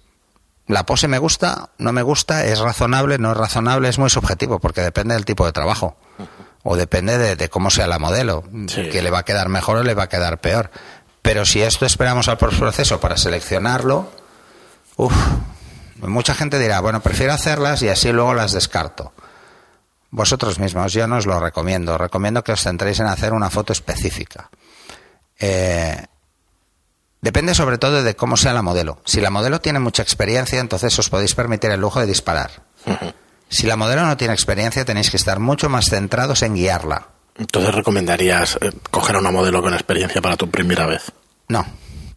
la 0.67 0.85
pose 0.85 1.07
me 1.07 1.19
gusta, 1.19 1.69
no 1.77 1.91
me 1.91 2.01
gusta, 2.01 2.45
es 2.45 2.59
razonable, 2.59 3.17
no 3.19 3.31
es 3.31 3.37
razonable, 3.37 3.89
es 3.89 3.99
muy 3.99 4.09
subjetivo, 4.09 4.59
porque 4.59 4.81
depende 4.81 5.13
del 5.13 5.25
tipo 5.25 5.45
de 5.45 5.51
trabajo. 5.51 5.97
O 6.67 6.75
depende 6.75 7.35
de, 7.35 7.49
cómo 7.49 7.69
sea 7.69 7.85
la 7.85 7.99
modelo, 7.99 8.43
que 8.73 9.03
le 9.03 9.11
va 9.11 9.19
a 9.19 9.23
quedar 9.23 9.49
mejor 9.49 9.77
o 9.77 9.83
le 9.83 9.93
va 9.93 10.03
a 10.03 10.09
quedar 10.09 10.41
peor. 10.41 10.71
Pero 11.21 11.45
si 11.45 11.61
esto 11.61 11.85
esperamos 11.85 12.27
al 12.27 12.39
proceso 12.39 12.99
para 12.99 13.17
seleccionarlo, 13.17 14.09
uff, 14.95 15.13
mucha 15.97 16.33
gente 16.33 16.57
dirá, 16.57 16.79
bueno, 16.79 17.01
prefiero 17.01 17.33
hacerlas 17.33 17.83
y 17.83 17.89
así 17.89 18.11
luego 18.11 18.33
las 18.33 18.51
descarto. 18.51 19.13
Vosotros 20.09 20.57
mismos, 20.57 20.91
yo 20.91 21.05
no 21.05 21.17
os 21.17 21.27
lo 21.27 21.39
recomiendo. 21.39 21.99
Recomiendo 21.99 22.43
que 22.43 22.53
os 22.53 22.63
centréis 22.63 22.99
en 22.99 23.05
hacer 23.05 23.33
una 23.33 23.51
foto 23.51 23.71
específica. 23.71 24.49
Eh, 25.37 26.03
depende 27.21 27.53
sobre 27.53 27.77
todo 27.77 28.01
de 28.01 28.15
cómo 28.15 28.37
sea 28.37 28.53
la 28.53 28.63
modelo. 28.63 29.01
Si 29.05 29.21
la 29.21 29.29
modelo 29.29 29.61
tiene 29.61 29.77
mucha 29.77 30.01
experiencia, 30.01 30.59
entonces 30.59 30.97
os 30.97 31.11
podéis 31.11 31.35
permitir 31.35 31.69
el 31.69 31.79
lujo 31.81 31.99
de 31.99 32.07
disparar. 32.07 32.63
Si 33.49 33.67
la 33.67 33.75
modelo 33.75 34.05
no 34.05 34.17
tiene 34.17 34.33
experiencia, 34.33 34.85
tenéis 34.85 35.11
que 35.11 35.17
estar 35.17 35.39
mucho 35.39 35.69
más 35.69 35.85
centrados 35.85 36.41
en 36.41 36.55
guiarla. 36.55 37.09
Entonces 37.37 37.75
recomendarías 37.75 38.57
eh, 38.61 38.71
coger 38.91 39.17
a 39.17 39.19
una 39.19 39.31
modelo 39.31 39.61
con 39.61 39.73
experiencia 39.73 40.21
para 40.21 40.37
tu 40.37 40.49
primera 40.49 40.85
vez. 40.85 41.11
No, 41.47 41.65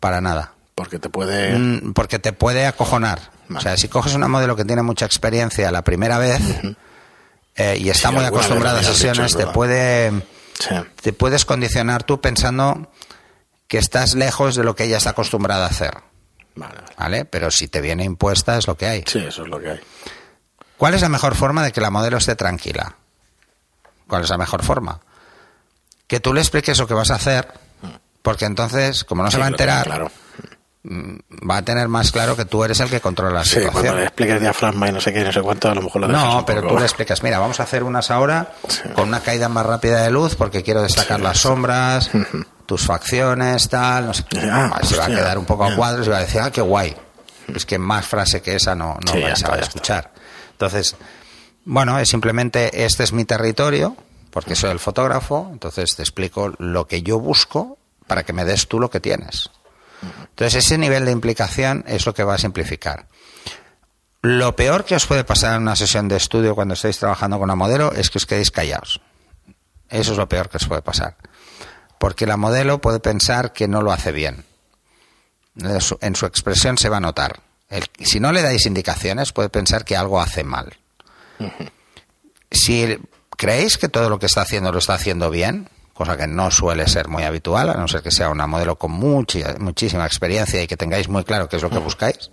para 0.01 0.21
nada. 0.21 0.53
Porque 0.75 0.99
te 0.99 1.09
puede. 1.09 1.59
Mm, 1.59 1.93
porque 1.93 2.19
te 2.19 2.33
puede 2.33 2.67
acojonar. 2.67 3.31
O 3.55 3.61
sea, 3.61 3.77
si 3.77 3.89
coges 3.89 4.15
una 4.15 4.29
modelo 4.29 4.57
que 4.57 4.65
tiene 4.65 4.83
mucha 4.83 5.07
experiencia 5.07 5.71
la 5.73 5.83
primera 5.83 6.19
vez 6.19 6.41
eh, 7.57 7.79
y 7.81 7.89
está 7.89 8.11
muy 8.11 8.25
acostumbrada 8.25 8.81
a 8.81 8.83
sesiones, 8.83 9.37
te 9.37 9.47
puede. 9.47 10.13
Te 11.03 11.13
puedes 11.13 11.45
condicionar 11.45 12.03
tú 12.03 12.21
pensando 12.21 12.91
que 13.69 13.79
estás 13.79 14.15
lejos 14.15 14.55
de 14.55 14.65
lo 14.65 14.75
que 14.75 14.85
ella 14.85 14.99
está 14.99 15.11
acostumbrada 15.11 15.65
a 15.65 15.69
hacer. 15.69 15.95
Vale, 16.57 16.81
vale. 16.99 17.25
Pero 17.25 17.51
si 17.51 17.69
te 17.69 17.81
viene 17.81 18.05
impuesta 18.05 18.59
es 18.59 18.67
lo 18.67 18.77
que 18.77 18.87
hay. 18.87 19.05
Sí, 19.07 19.19
eso 19.19 19.43
es 19.43 19.49
lo 19.49 19.61
que 19.61 19.71
hay. 19.71 19.81
¿Cuál 20.79 20.95
es 20.95 21.03
la 21.03 21.11
mejor 21.11 21.35
forma 21.35 21.63
de 21.63 21.73
que 21.73 21.83
la 21.83 21.91
modelo 21.91 22.17
esté 22.17 22.35
tranquila? 22.35 22.95
¿Cuál 24.07 24.25
es 24.25 24.31
la 24.31 24.39
mejor 24.39 24.63
forma? 24.63 25.01
que 26.09 26.21
tú 26.21 26.35
le 26.35 26.41
expliques 26.41 26.77
lo 26.79 26.89
que 26.89 26.95
vas 26.95 27.11
a 27.11 27.17
hacer, 27.17 27.47
porque 28.23 28.47
entonces, 28.47 29.05
como 29.05 29.23
no 29.23 29.31
se 29.31 29.39
va 29.39 29.45
a 29.45 29.49
enterar, 29.49 30.11
mm, 30.83 31.17
va 31.49 31.59
a 31.59 31.63
tener 31.63 31.87
más 31.89 32.11
claro 32.11 32.35
que 32.35 32.47
tú 32.47 32.65
eres 32.65 32.81
el 32.81 32.89
que 32.89 33.01
controla 33.01 33.41
la 33.41 33.45
sí, 33.45 33.51
situación. 33.51 33.73
cuando 33.73 33.97
le 33.97 34.05
expliques 34.05 34.41
diafragma 34.41 34.89
y 34.89 34.93
no 34.93 35.01
sé 35.03 35.13
qué, 35.13 35.23
no 35.23 35.31
sé 35.31 35.43
cuánto, 35.43 35.71
a 35.71 35.75
lo 35.75 35.83
mejor 35.83 36.01
lo 36.01 36.09
No, 36.09 36.45
pero 36.47 36.67
tú 36.67 36.79
le 36.79 36.87
explicas, 36.87 37.23
mira, 37.23 37.39
vamos 37.39 37.61
a 37.61 37.65
hacer 37.65 37.85
unas 37.85 38.11
ahora 38.11 38.55
con 38.95 39.09
una 39.09 39.21
caída 39.21 39.51
más 39.51 39.67
rápida 39.67 40.03
de 40.03 40.11
luz 40.11 40.35
porque 40.35 40.63
quiero 40.63 40.83
destacar 40.83 41.21
las 41.21 41.39
sombras, 41.39 42.11
tus 42.65 42.87
facciones, 42.87 43.69
tal, 43.69 44.07
no 44.07 44.15
sé 44.15 44.25
ah, 44.51 44.81
se 44.83 44.97
va 44.97 45.05
a 45.05 45.09
quedar 45.09 45.37
un 45.37 45.45
poco 45.45 45.65
a 45.65 45.77
cuadros 45.77 46.07
y 46.07 46.11
va 46.11 46.17
a 46.17 46.21
decir, 46.21 46.41
ah, 46.41 46.51
qué 46.51 46.63
guay. 46.63 46.97
Es 47.55 47.65
que 47.67 47.79
más 47.79 48.07
frase 48.07 48.41
que 48.43 48.57
esa 48.57 48.75
no, 48.75 48.99
no 49.05 49.21
vais 49.21 49.45
a 49.45 49.57
escuchar. 49.59 50.11
Entonces, 50.59 50.97
bueno, 51.65 52.01
es 52.01 52.09
simplemente 52.09 52.85
este 52.85 53.05
es 53.05 53.13
mi 53.13 53.25
territorio, 53.25 53.97
porque 54.31 54.57
soy 54.57 54.73
el 54.73 54.81
fotógrafo, 54.81 55.49
entonces 55.53 55.95
te 55.95 56.03
explico 56.03 56.53
lo 56.59 56.89
que 56.89 57.03
yo 57.03 57.21
busco 57.21 57.79
para 58.09 58.25
que 58.25 58.33
me 58.33 58.45
des 58.45 58.67
tú 58.67 58.81
lo 58.81 58.91
que 58.91 58.99
tienes. 58.99 59.51
Entonces 60.31 60.65
ese 60.65 60.77
nivel 60.77 61.05
de 61.05 61.13
implicación 61.13 61.85
es 61.87 62.07
lo 62.07 62.15
que 62.15 62.25
va 62.25 62.35
a 62.35 62.39
simplificar. 62.39 63.07
Lo 64.21 64.57
peor 64.57 64.85
que 64.85 64.97
os 64.97 65.07
puede 65.07 65.23
pasar 65.23 65.55
en 65.55 65.63
una 65.63 65.77
sesión 65.77 66.09
de 66.09 66.17
estudio 66.17 66.57
cuando 66.57 66.75
estáis 66.75 66.99
trabajando 66.99 67.39
con 67.39 67.45
una 67.45 67.55
modelo 67.55 67.93
es 67.93 68.11
que 68.11 68.19
os 68.19 68.27
quedéis 68.27 68.51
callados. 68.51 69.01
Eso 69.89 70.11
es 70.11 70.19
lo 70.19 70.29
peor 70.29 70.49
que 70.49 70.57
os 70.57 70.67
puede 70.67 70.83
pasar. 70.83 71.17
Porque 72.01 72.27
la 72.27 72.37
modelo 72.37 72.81
puede 72.81 72.99
pensar 72.99 73.53
que 73.53 73.69
no 73.69 73.81
lo 73.81 73.93
hace 73.93 74.11
bien. 74.11 74.45
En 76.01 76.17
su 76.17 76.27
expresión 76.27 76.79
se 76.79 76.89
va 76.89 76.97
a 76.97 77.01
notar. 77.01 77.48
Si 78.01 78.21
no 78.21 78.33
le 78.33 78.43
dais 78.43 78.67
indicaciones, 78.67 79.33
puede 79.33 79.49
pensar 79.49 79.85
que 79.85 79.97
algo 79.97 80.21
hace 80.21 80.45
mal. 80.45 80.77
Si 82.51 82.99
¿Creéis 83.39 83.79
que 83.79 83.89
todo 83.89 84.11
lo 84.11 84.19
que 84.19 84.27
está 84.27 84.43
haciendo 84.43 84.73
lo 84.73 84.81
está 84.81 84.95
haciendo 84.95 85.31
bien? 85.31 85.69
Cosa 85.95 86.17
que 86.17 86.27
no 86.27 86.51
suele 86.51 86.89
ser 86.89 87.07
muy 87.07 87.23
habitual, 87.23 87.71
a 87.71 87.75
no 87.75 87.87
ser 87.87 88.03
que 88.03 88.11
sea 88.11 88.31
una 88.31 88.49
modelo 88.49 88.77
con 88.77 88.91
mucha, 88.91 89.55
muchísima 89.61 90.05
experiencia 90.05 90.61
y 90.61 90.67
que 90.67 90.77
tengáis 90.77 91.09
muy 91.09 91.23
claro 91.23 91.49
qué 91.49 91.55
es 91.55 91.63
lo 91.63 91.71
que 91.71 91.79
buscáis. 91.79 92.31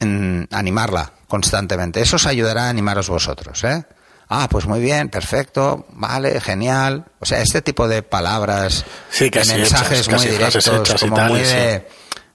animarla 0.00 1.12
constantemente. 1.28 2.02
Eso 2.02 2.16
os 2.16 2.26
ayudará 2.26 2.66
a 2.66 2.68
animaros 2.68 3.08
vosotros, 3.08 3.64
¿eh? 3.64 3.84
Ah, 4.28 4.48
pues 4.50 4.66
muy 4.66 4.80
bien, 4.80 5.08
perfecto, 5.08 5.86
vale, 5.90 6.38
genial. 6.42 7.06
O 7.20 7.24
sea, 7.24 7.40
este 7.40 7.62
tipo 7.62 7.88
de 7.88 8.02
palabras, 8.02 8.84
sí, 9.10 9.30
de 9.30 9.44
mensajes 9.46 10.10
muy 10.10 10.26
directos, 10.26 10.68
como 11.00 11.16
muy 11.28 11.40
de, 11.40 11.88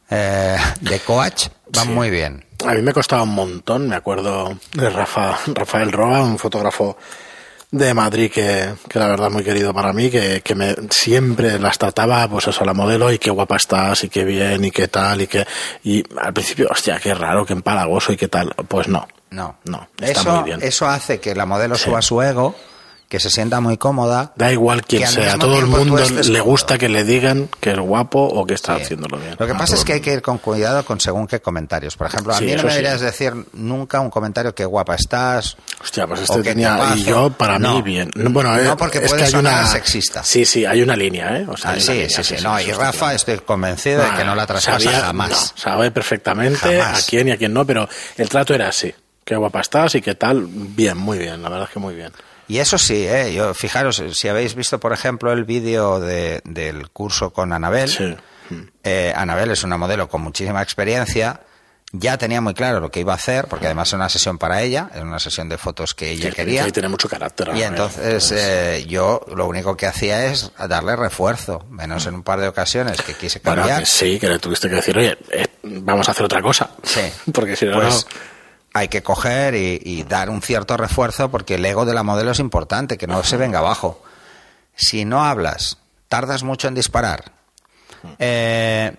eh, 0.10 0.58
de 0.82 1.00
coach, 1.00 1.48
van 1.74 1.94
muy 1.94 2.10
bien. 2.10 2.46
A 2.66 2.74
mí 2.74 2.82
me 2.82 2.94
costaba 2.94 3.24
un 3.24 3.34
montón, 3.34 3.88
me 3.88 3.96
acuerdo 3.96 4.58
de 4.74 4.90
Rafa, 4.90 5.38
Rafael 5.48 5.92
Roa, 5.92 6.22
un 6.22 6.38
fotógrafo 6.38 6.98
de 7.72 7.94
Madrid 7.94 8.32
que, 8.32 8.74
que 8.90 9.00
la 9.00 9.08
verdad 9.08 9.28
es 9.28 9.34
muy 9.34 9.44
querido 9.44 9.74
para 9.74 9.94
mí, 9.94 10.10
que, 10.10 10.42
que 10.42 10.56
me 10.56 10.76
siempre 10.90 11.60
las 11.60 11.78
trataba, 11.78 12.28
pues 12.28 12.48
eso, 12.48 12.66
la 12.66 12.74
modelo, 12.74 13.12
y 13.12 13.20
qué 13.20 13.30
guapa 13.30 13.58
estás, 13.58 14.04
y 14.04 14.10
qué 14.10 14.24
bien, 14.24 14.66
y 14.66 14.72
qué 14.72 14.88
tal, 14.88 15.22
y 15.22 15.28
que, 15.28 15.46
y 15.84 16.04
al 16.20 16.34
principio, 16.34 16.68
hostia, 16.70 17.00
qué 17.00 17.14
raro, 17.14 17.46
qué 17.46 17.54
empalagoso, 17.54 18.12
y 18.12 18.18
qué 18.18 18.28
tal. 18.28 18.54
Pues 18.68 18.88
no. 18.88 19.08
No. 19.30 19.58
No, 19.66 19.88
está 20.00 20.22
eso, 20.22 20.36
muy 20.36 20.44
bien. 20.46 20.60
Eso 20.64 20.88
hace 20.88 21.20
que 21.20 21.36
la 21.36 21.46
modelo 21.46 21.76
suba 21.76 22.02
su 22.02 22.22
ego, 22.22 22.56
que 23.10 23.20
se 23.20 23.32
sienta 23.32 23.60
muy 23.60 23.78
cómoda. 23.78 24.34
Da 24.36 24.52
igual 24.52 24.86
quién 24.86 25.08
sea, 25.08 25.34
a 25.34 25.38
todo 25.40 25.60
el 25.60 25.66
mundo 25.66 25.98
le 25.98 26.42
gusta 26.42 26.78
que 26.78 26.88
le 26.88 27.04
digan 27.04 27.50
que 27.60 27.72
es 27.72 27.80
guapo 27.80 28.20
o 28.20 28.46
que 28.46 28.54
está 28.54 28.76
haciéndolo 28.76 29.18
bien. 29.18 29.36
Lo 29.38 29.48
que 29.48 29.56
pasa 29.56 29.74
es 29.74 29.84
que 29.84 29.94
hay 29.94 30.00
que 30.00 30.14
ir 30.14 30.22
con 30.22 30.38
cuidado 30.38 30.86
con 30.86 31.00
según 31.02 31.26
qué 31.26 31.42
comentarios. 31.42 31.98
Por 31.98 32.06
ejemplo, 32.06 32.36
a 32.36 32.40
mí 32.40 32.56
no 32.56 32.64
me 32.64 32.70
deberías 32.70 33.02
decir 33.02 33.34
nunca 33.54 34.00
un 34.00 34.12
comentario 34.12 34.54
que 34.54 34.64
guapa 34.64 34.94
estás. 34.94 35.58
Hostia, 35.82 36.06
pues 36.06 36.22
este 36.22 36.44
tenía, 36.44 36.94
y 36.96 37.04
yo 37.04 37.32
para 37.32 37.58
mí 37.58 37.82
bien. 37.82 38.12
Bueno, 38.16 38.56
no 38.56 38.60
eh, 38.60 38.76
porque 38.78 39.02
puede 39.02 39.24
que 39.24 39.28
hay 39.28 39.36
una 39.36 39.66
sexista. 39.66 40.24
Sí, 40.24 40.46
sí, 40.46 40.64
hay 40.66 40.84
una 40.84 40.96
línea, 40.96 41.36
¿eh? 41.36 41.48
O 41.50 41.58
sea, 41.58 41.72
ah, 41.72 41.80
sí, 41.80 42.08
sí, 42.10 42.24
sí, 42.24 42.36
No, 42.44 42.62
y 42.62 42.72
Rafa 42.72 43.16
estoy 43.16 43.40
convencido 43.40 44.04
de 44.04 44.12
que 44.12 44.24
no 44.24 44.36
la 44.36 44.46
traspasa 44.46 44.92
jamás. 44.92 45.54
sabe 45.56 45.90
perfectamente 45.90 46.80
a 46.80 46.94
quién 47.08 47.30
y 47.30 47.32
a 47.32 47.38
quién 47.38 47.54
no, 47.54 47.66
pero 47.66 47.90
el 48.18 48.30
trato 48.30 48.54
era 48.54 48.68
así. 48.70 48.94
Qué 49.26 49.36
guapa 49.36 49.62
estás 49.62 49.96
y 49.96 50.02
qué 50.02 50.14
tal. 50.14 50.46
Bien, 50.48 50.98
muy 50.98 51.18
bien, 51.18 51.42
la 51.42 51.50
verdad 51.50 51.68
es 51.68 51.74
que 51.74 51.80
muy 51.80 51.96
bien. 51.96 52.12
Y 52.50 52.58
eso 52.58 52.78
sí, 52.78 53.06
¿eh? 53.08 53.34
Yo, 53.34 53.54
fijaros, 53.54 54.04
si 54.14 54.28
habéis 54.28 54.56
visto, 54.56 54.80
por 54.80 54.92
ejemplo, 54.92 55.32
el 55.32 55.46
vídeo 55.46 56.00
de, 56.02 56.42
del 56.44 56.90
curso 56.90 57.30
con 57.32 57.54
Anabel, 57.54 58.18
eh, 58.84 59.14
Anabel 59.16 59.52
es 59.52 59.64
una 59.64 59.78
modelo 59.78 60.10
con 60.10 60.22
muchísima 60.22 60.62
experiencia 60.62 61.42
ya 61.92 62.20
tenía 62.20 62.40
muy 62.40 62.54
claro 62.54 62.80
lo 62.80 62.92
que 62.92 63.00
iba 63.00 63.14
a 63.14 63.16
hacer, 63.16 63.48
porque 63.48 63.66
además 63.66 63.90
era 63.90 63.98
una 63.98 64.10
sesión 64.10 64.38
para 64.38 64.62
ella, 64.62 64.92
era 64.94 65.02
una 65.04 65.18
sesión 65.18 65.50
de 65.50 65.58
fotos 65.58 65.96
que 65.96 66.12
ella 66.12 66.30
Que- 66.30 66.36
quería. 66.36 66.64
que 66.66 66.72
tiene 66.72 66.88
mucho 66.88 67.10
carácter. 67.10 67.50
Y 67.56 67.64
entonces 67.64 68.32
eh, 68.32 68.86
yo 68.88 69.26
lo 69.36 69.48
único 69.48 69.76
que 69.76 69.88
hacía 69.88 70.26
es 70.28 70.52
darle 70.68 70.96
refuerzo, 70.96 71.66
menos 71.72 72.06
en 72.06 72.14
un 72.14 72.22
par 72.22 72.42
de 72.42 72.48
ocasiones 72.48 73.02
que 73.02 73.16
quise 73.16 73.40
Bueno, 73.44 73.62
cambiar. 73.64 73.80
que 73.80 73.86
sí, 73.88 74.20
que 74.20 74.28
le 74.30 74.38
tuviste 74.38 74.70
que 74.70 74.76
decir, 74.76 74.96
oye, 75.00 75.18
eh, 75.32 75.48
vamos 75.64 76.08
a 76.08 76.12
hacer 76.12 76.26
otra 76.26 76.44
cosa. 76.44 76.70
Sí. 76.84 77.02
Porque 77.34 77.56
si 77.56 77.66
no, 77.66 77.80
Pues 77.82 78.06
no- 78.06 78.12
hay 78.74 78.88
que 78.88 79.04
coger 79.04 79.56
y, 79.56 79.82
y 79.84 80.04
dar 80.04 80.30
un 80.30 80.42
cierto 80.42 80.78
refuerzo 80.78 81.30
porque 81.30 81.56
el 81.56 81.66
ego 81.66 81.86
de 81.86 81.94
la 81.94 82.04
modelo 82.04 82.32
es 82.32 82.40
importante, 82.40 82.98
que 82.98 83.08
no 83.08 83.24
se 83.24 83.38
venga 83.38 83.60
abajo. 83.60 84.02
Si 84.76 85.06
no 85.06 85.24
hablas, 85.24 85.78
tardas 86.08 86.44
mucho 86.44 86.68
en 86.68 86.76
disparar, 86.76 87.32
eh, 88.18 88.96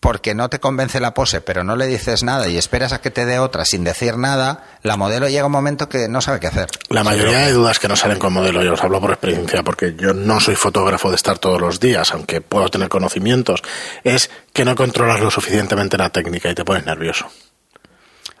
porque 0.00 0.34
no 0.34 0.48
te 0.48 0.60
convence 0.60 1.00
la 1.00 1.12
pose, 1.12 1.40
pero 1.40 1.64
no 1.64 1.74
le 1.74 1.86
dices 1.86 2.22
nada 2.22 2.48
y 2.48 2.56
esperas 2.56 2.92
a 2.92 3.00
que 3.00 3.10
te 3.10 3.26
dé 3.26 3.38
otra 3.38 3.64
sin 3.64 3.82
decir 3.82 4.16
nada, 4.16 4.64
la 4.82 4.96
modelo 4.96 5.28
llega 5.28 5.46
un 5.46 5.52
momento 5.52 5.88
que 5.88 6.08
no 6.08 6.20
sabe 6.20 6.38
qué 6.38 6.46
hacer. 6.46 6.68
La 6.88 7.02
mayoría 7.02 7.40
de 7.40 7.52
dudas 7.52 7.78
que 7.78 7.88
no 7.88 7.96
salen 7.96 8.18
con 8.18 8.32
modelo, 8.32 8.62
yo 8.62 8.74
os 8.74 8.82
hablo 8.82 9.00
por 9.00 9.10
experiencia, 9.10 9.62
porque 9.62 9.94
yo 9.96 10.14
no 10.14 10.38
soy 10.38 10.54
fotógrafo 10.54 11.10
de 11.10 11.16
estar 11.16 11.38
todos 11.38 11.60
los 11.60 11.80
días, 11.80 12.12
aunque 12.12 12.40
puedo 12.40 12.68
tener 12.68 12.88
conocimientos, 12.88 13.62
es 14.04 14.30
que 14.52 14.64
no 14.64 14.76
controlas 14.76 15.20
lo 15.20 15.30
suficientemente 15.30 15.98
la 15.98 16.10
técnica 16.10 16.48
y 16.48 16.54
te 16.54 16.64
pones 16.64 16.86
nervioso. 16.86 17.28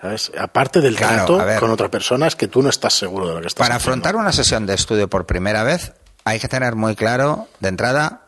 ¿Sabes? 0.00 0.30
Aparte 0.38 0.80
del 0.80 0.96
Claro, 0.96 1.26
trato 1.26 1.44
ver. 1.44 1.58
con 1.60 1.70
otra 1.70 1.88
persona, 1.90 2.26
es 2.28 2.36
que 2.36 2.46
tú 2.46 2.62
no 2.62 2.68
estás 2.68 2.94
seguro 2.94 3.28
de 3.28 3.34
lo 3.34 3.40
que 3.40 3.48
estás 3.48 3.58
Para 3.66 3.76
haciendo. 3.76 3.90
afrontar 3.92 4.16
una 4.16 4.32
sesión 4.32 4.64
de 4.66 4.74
estudio 4.74 5.08
por 5.08 5.26
primera 5.26 5.64
vez, 5.64 5.92
hay 6.24 6.38
que 6.38 6.46
tener 6.48 6.76
muy 6.76 6.94
claro 6.94 7.48
de 7.60 7.68
entrada 7.68 8.22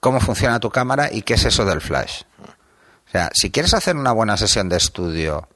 cómo 0.00 0.20
funciona 0.20 0.60
tu 0.60 0.70
cámara 0.70 1.08
y 1.10 1.22
qué 1.22 1.34
es 1.34 1.44
eso 1.44 1.64
del 1.64 1.80
flash. 1.80 2.22
O 3.06 3.10
sea, 3.10 3.30
si 3.32 3.50
quieres 3.50 3.72
hacer 3.72 3.96
una 3.96 4.12
buena 4.12 4.36
sesión 4.36 4.68
de 4.68 4.76
estudio, 4.76 5.48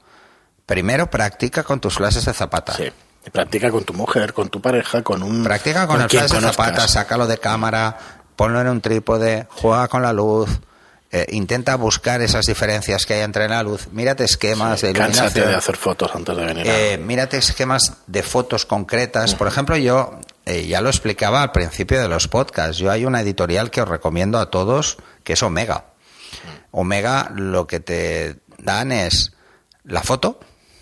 primero 0.65 1.11
practica 1.11 1.63
con 1.63 1.81
tus 1.81 1.97
flashes 1.97 2.25
de 2.25 2.33
zapata. 2.33 2.73
Sí. 2.75 2.91
Practica 3.33 3.71
con 3.71 3.85
tu 3.85 3.93
mujer, 3.93 4.33
con 4.33 4.49
tu 4.49 4.63
pareja, 4.63 5.03
con 5.03 5.23
un. 5.23 5.43
Practica 5.45 5.87
con, 5.87 6.01
el 6.01 6.07
quien 6.09 6.27
flash 6.27 6.41
de 6.41 6.49
zapata, 6.51 6.89
sácalo 6.89 7.27
de 7.27 7.37
cámara, 7.37 7.99
ponlo 8.37 8.61
en 8.63 8.69
un 8.69 8.81
trípode, 8.81 9.47
juega 9.51 9.89
con 9.89 10.01
la 10.01 10.15
luz, 10.15 10.49
eh, 11.11 11.27
intenta 11.31 11.75
buscar 11.77 12.21
esas 12.21 12.45
diferencias 12.45 13.07
que 13.07 13.15
hay 13.15 13.21
entre 13.23 13.49
la 13.49 13.63
luz, 13.63 13.89
mírate 13.93 14.25
esquemas 14.25 14.83
de 14.83 14.91
iluminación. 14.91 15.49
de 15.49 15.55
hacer 15.55 15.77
fotos 15.77 16.11
antes 16.15 16.37
de 16.37 16.45
venir. 16.45 16.67
Eh, 16.67 16.99
mírate 16.99 17.39
esquemas 17.39 17.95
de 18.07 18.23
fotos 18.23 18.67
concretas. 18.67 19.35
Por 19.35 19.49
ejemplo, 19.49 19.77
yo 19.79 20.21
eh, 20.45 20.67
ya 20.67 20.83
lo 20.83 20.91
explicaba 20.91 21.43
al 21.43 21.53
principio 21.53 21.99
de 22.01 22.09
los 22.09 22.29
podcasts. 22.29 22.77
Yo 22.77 22.91
hay 22.91 23.07
una 23.07 23.23
editorial 23.23 23.71
que 23.71 23.81
os 23.81 23.89
recomiendo 23.89 24.39
a 24.39 24.51
todos, 24.51 24.99
que 25.25 25.33
es 25.33 25.43
Omega. 25.43 25.87
Omega 26.73 27.31
lo 27.35 27.67
que 27.67 27.81
te 27.81 28.37
dan 28.59 28.93
es 28.93 29.33
la 29.85 30.03
foto 30.03 30.41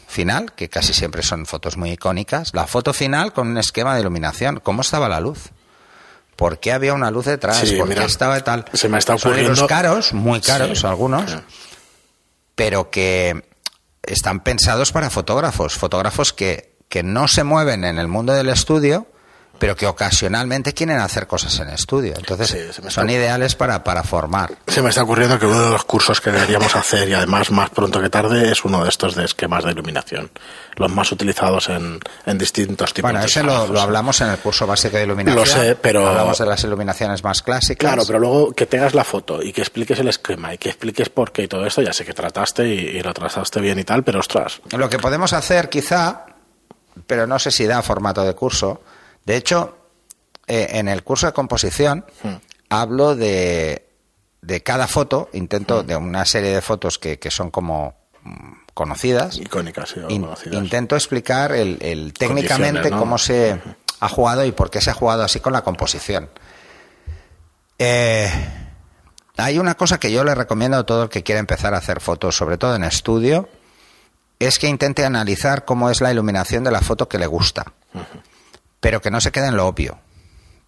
final, 0.08 0.54
que 0.54 0.68
casi 0.68 0.92
siempre 0.92 1.22
son 1.22 1.46
fotos 1.46 1.76
muy 1.76 1.92
icónicas, 1.92 2.50
la 2.52 2.66
foto 2.66 2.92
final 2.92 3.32
con 3.32 3.46
un 3.46 3.58
esquema 3.58 3.94
de 3.94 4.00
iluminación. 4.00 4.58
¿Cómo 4.58 4.80
estaba 4.82 5.08
la 5.08 5.20
luz? 5.20 5.50
¿Por 6.36 6.60
qué 6.60 6.72
había 6.72 6.92
una 6.94 7.10
luz 7.10 7.24
detrás? 7.26 7.56
Sí, 7.58 7.76
¿Por 7.76 7.88
mira, 7.88 8.02
qué 8.02 8.06
estaba 8.06 8.38
tal? 8.44 8.66
se 8.72 8.88
me 8.88 8.98
está 8.98 9.16
Son 9.18 9.32
ocurriendo- 9.32 9.66
caros, 9.66 10.12
muy 10.12 10.40
caros 10.40 10.80
Sí, 10.80 10.86
algunos, 10.86 11.30
sí. 11.30 11.36
pero 12.54 12.90
que 12.90 13.48
están 14.02 14.40
pensados 14.40 14.92
para 14.92 15.10
fotógrafos, 15.10 15.74
fotógrafos 15.74 16.32
que, 16.32 16.76
que 16.88 17.02
no 17.02 17.26
se 17.28 17.42
mueven 17.42 17.84
en 17.84 17.98
el 17.98 18.08
mundo 18.08 18.32
del 18.34 18.48
estudio, 18.50 19.06
pero 19.58 19.74
que 19.76 19.86
ocasionalmente 19.86 20.72
quieren 20.74 20.98
hacer 20.98 21.26
cosas 21.26 21.58
en 21.60 21.68
estudio. 21.70 22.14
Entonces, 22.16 22.48
Sí, 22.74 22.90
son 22.90 23.10
ideales 23.10 23.54
para, 23.54 23.82
para 23.84 24.02
formar. 24.02 24.52
Se 24.66 24.82
me 24.82 24.90
está 24.90 25.02
ocurriendo 25.02 25.38
que 25.38 25.46
uno 25.46 25.60
de 25.62 25.70
los 25.70 25.84
cursos 25.84 26.20
que 26.20 26.30
deberíamos 26.30 26.74
hacer, 26.76 27.08
y 27.08 27.14
además 27.14 27.50
más 27.50 27.70
pronto 27.70 28.00
que 28.00 28.08
tarde, 28.10 28.50
es 28.52 28.64
uno 28.64 28.82
de 28.82 28.88
estos 28.88 29.14
de 29.14 29.24
esquemas 29.24 29.64
de 29.64 29.72
iluminación. 29.72 30.30
Los 30.76 30.90
más 30.92 31.10
utilizados 31.12 31.68
en, 31.70 31.98
en 32.26 32.38
distintos 32.38 32.92
tipos 32.92 33.10
Bueno, 33.10 33.20
de 33.20 33.26
ese 33.26 33.42
lo, 33.42 33.66
lo 33.68 33.80
hablamos 33.80 34.20
en 34.20 34.28
el 34.28 34.38
curso 34.38 34.66
básico 34.66 34.96
de 34.96 35.04
iluminación. 35.04 35.38
Lo 35.38 35.46
sé, 35.46 35.74
pero- 35.76 36.06
Hablamos 36.08 36.38
de 36.38 36.46
las 36.46 36.62
iluminaciones 36.64 37.24
más 37.24 37.42
clásicas. 37.42 37.78
Claro, 37.78 38.02
pero 38.06 38.18
luego 38.18 38.52
que 38.52 38.66
tengas 38.66 38.94
la 38.94 39.04
foto 39.04 39.42
y 39.42 39.52
que 39.52 39.62
expliques 39.62 39.98
el 39.98 40.08
esquema 40.08 40.52
y 40.54 40.58
que 40.58 40.68
expliques 40.68 41.08
por 41.08 41.32
qué 41.32 41.44
y 41.44 41.48
todo 41.48 41.64
esto, 41.66 41.82
ya 41.82 41.92
sé 41.92 42.04
que 42.04 42.12
trataste 42.14 42.66
y, 42.68 42.78
y 42.98 43.00
lo 43.02 43.14
trataste 43.14 43.60
bien 43.60 43.78
y 43.78 43.84
tal, 43.84 44.04
pero 44.04 44.20
ostras, 44.20 44.60
Lo 44.76 44.88
que 44.90 44.98
podemos 44.98 45.32
hacer, 45.32 45.68
quizá, 45.70 46.26
pero 47.06 47.26
no 47.26 47.38
sé 47.38 47.50
si 47.50 47.66
da 47.66 47.82
formato 47.82 48.22
de 48.24 48.34
curso. 48.34 48.82
De 49.26 49.36
hecho, 49.36 49.76
eh, 50.46 50.68
en 50.70 50.88
el 50.88 51.02
curso 51.04 51.26
de 51.26 51.32
composición 51.32 52.04
Hmm. 52.22 52.36
hablo 52.70 53.14
de, 53.16 53.88
de 54.42 54.62
cada 54.62 54.86
foto, 54.86 55.28
intento 55.32 55.82
de 55.82 55.96
una 55.96 56.24
serie 56.24 56.54
de 56.54 56.62
fotos 56.62 56.98
que, 56.98 57.18
que 57.18 57.30
son 57.30 57.50
como 57.50 57.94
mm, 58.22 58.52
conocidas. 58.74 59.36
icónicas 59.38 59.94
y 60.08 60.14
In- 60.14 60.22
conocidas. 60.22 60.54
intento 60.62 60.94
explicar 60.96 61.52
el, 61.52 61.78
el 61.82 62.12
técnicamente 62.14 62.90
cómo 62.90 63.18
se 63.18 63.60
ha 64.00 64.08
jugado 64.08 64.44
y 64.44 64.52
por 64.52 64.70
qué 64.70 64.80
se 64.80 64.90
ha 64.90 64.94
jugado 64.94 65.22
así 65.24 65.40
con 65.40 65.52
la 65.52 65.62
composición. 65.62 66.28
Eh, 67.78 68.30
hay 69.36 69.58
una 69.58 69.74
cosa 69.74 69.98
que 69.98 70.10
yo 70.12 70.24
le 70.24 70.34
recomiendo 70.34 70.76
a 70.78 70.86
todo 70.86 71.04
el 71.04 71.08
que 71.08 71.22
quiera 71.22 71.38
empezar 71.40 71.74
a 71.74 71.78
hacer 71.78 72.00
fotos, 72.00 72.36
sobre 72.36 72.56
todo 72.58 72.74
en 72.74 72.84
estudio, 72.84 73.48
es 74.38 74.58
que 74.58 74.66
intente 74.68 75.04
analizar 75.04 75.64
cómo 75.64 75.90
es 75.90 76.00
la 76.00 76.10
iluminación 76.12 76.64
de 76.64 76.70
la 76.70 76.80
foto 76.80 77.08
que 77.08 77.18
le 77.18 77.26
gusta, 77.26 77.72
pero 78.86 79.02
que 79.02 79.10
no 79.10 79.20
se 79.20 79.32
quede 79.32 79.48
en 79.48 79.56
lo 79.56 79.66
obvio, 79.66 79.98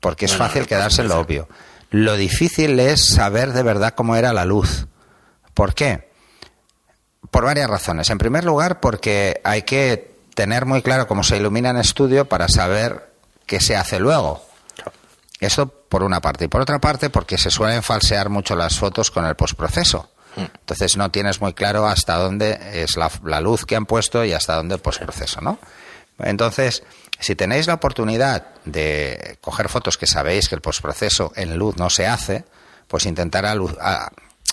porque 0.00 0.24
es 0.24 0.32
Bueno, 0.32 0.46
fácil 0.46 0.66
quedarse 0.66 1.02
en 1.02 1.08
lo 1.08 1.20
obvio. 1.20 1.48
Lo 1.90 2.16
difícil 2.16 2.80
es 2.80 3.10
saber 3.14 3.52
de 3.52 3.62
verdad 3.62 3.94
cómo 3.94 4.16
era 4.16 4.32
la 4.32 4.44
luz. 4.44 4.88
¿Por 5.54 5.72
qué? 5.72 6.10
Por 7.30 7.44
varias 7.44 7.70
razones. 7.70 8.10
En 8.10 8.18
primer 8.18 8.42
lugar, 8.42 8.80
porque 8.80 9.40
hay 9.44 9.62
que 9.62 10.16
tener 10.34 10.66
muy 10.66 10.82
claro 10.82 11.06
cómo 11.06 11.22
se 11.22 11.36
ilumina 11.36 11.70
en 11.70 11.76
estudio 11.76 12.24
para 12.24 12.48
saber 12.48 13.08
qué 13.46 13.60
se 13.60 13.76
hace 13.76 14.00
luego. 14.00 14.44
Esto 15.38 15.68
por 15.68 16.02
una 16.02 16.20
parte. 16.20 16.46
Y 16.46 16.48
por 16.48 16.60
otra 16.60 16.80
parte, 16.80 17.10
porque 17.10 17.38
se 17.38 17.52
suelen 17.52 17.84
falsear 17.84 18.30
mucho 18.30 18.56
las 18.56 18.80
fotos 18.80 19.12
con 19.12 19.26
el 19.26 19.36
postproceso. 19.36 20.10
Entonces 20.36 20.96
no 20.96 21.12
tienes 21.12 21.40
muy 21.40 21.52
claro 21.52 21.86
hasta 21.86 22.16
dónde 22.16 22.82
es 22.82 22.96
la, 22.96 23.12
la 23.22 23.40
luz 23.40 23.64
que 23.64 23.76
han 23.76 23.86
puesto 23.86 24.24
y 24.24 24.32
hasta 24.32 24.56
dónde 24.56 24.74
el 24.74 24.80
postproceso, 24.80 25.40
¿no? 25.40 25.60
Entonces, 26.18 26.82
si 27.20 27.34
tenéis 27.36 27.66
la 27.66 27.74
oportunidad 27.74 28.46
de 28.64 29.38
coger 29.40 29.68
fotos 29.68 29.96
que 29.98 30.06
sabéis 30.06 30.48
que 30.48 30.54
el 30.54 30.60
postproceso 30.60 31.32
en 31.36 31.56
luz 31.56 31.76
no 31.76 31.90
se 31.90 32.06
hace, 32.06 32.44
pues 32.86 33.06
intentar, 33.06 33.46
a- 33.46 34.10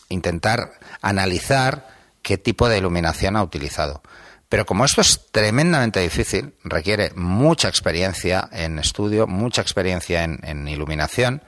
intentar 0.10 0.73
analizar 1.01 1.88
qué 2.21 2.38
tipo 2.38 2.67
de 2.69 2.78
iluminación 2.78 3.36
ha 3.36 3.43
utilizado. 3.43 4.01
Pero 4.49 4.65
como 4.65 4.86
esto 4.86 5.01
es 5.01 5.32
tremendamente 5.32 5.99
difícil, 5.99 6.54
requiere 6.63 7.12
mucha 7.15 7.67
experiencia 7.67 8.47
en 8.51 8.78
estudio, 8.80 9.25
mucha 9.28 9.62
experiencia 9.62 10.23
en, 10.23 10.39
en 10.43 10.67
iluminación, 10.67 11.41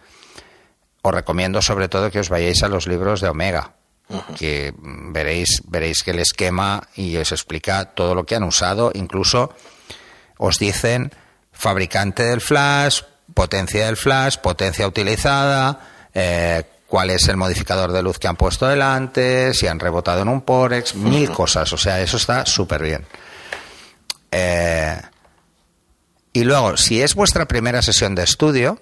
os 1.04 1.14
recomiendo 1.14 1.62
sobre 1.62 1.90
todo 1.90 2.10
que 2.12 2.20
os 2.20 2.30
vayáis 2.30 2.64
a 2.64 2.68
los 2.70 2.88
libros 2.88 3.22
de 3.22 3.30
Omega, 3.30 3.74
que 4.38 4.74
veréis, 4.80 5.62
veréis 5.68 6.02
que 6.04 6.12
el 6.12 6.20
esquema 6.20 6.88
y 6.96 7.16
os 7.18 7.32
explica 7.32 7.86
todo 7.86 8.16
lo 8.16 8.26
que 8.26 8.36
han 8.36 8.44
usado, 8.44 8.92
incluso 8.94 9.54
os 10.38 10.60
dicen 10.60 11.12
fabricante 11.52 12.24
del 12.24 12.42
flash, 12.42 13.02
potencia 13.34 13.86
del 13.86 13.98
flash, 13.98 14.38
potencia 14.38 14.88
utilizada, 14.88 15.80
eh, 16.14 16.64
cuál 16.88 17.10
es 17.10 17.28
el 17.28 17.36
modificador 17.38 17.92
de 17.92 18.02
luz 18.02 18.18
que 18.20 18.28
han 18.28 18.36
puesto 18.38 18.68
delante, 18.68 19.54
si 19.54 19.68
han 19.68 19.80
rebotado 19.80 20.22
en 20.22 20.30
un 20.30 20.42
Porex, 20.42 20.96
mil 20.96 21.30
cosas. 21.32 21.72
O 21.74 21.78
sea, 21.78 22.00
eso 22.02 22.18
está 22.18 22.46
súper 22.46 22.82
bien. 22.84 23.06
Eh, 24.32 25.02
y 26.34 26.44
luego, 26.44 26.78
si 26.78 27.02
es 27.02 27.16
vuestra 27.16 27.46
primera 27.48 27.82
sesión 27.82 28.14
de 28.16 28.24
estudio 28.24 28.80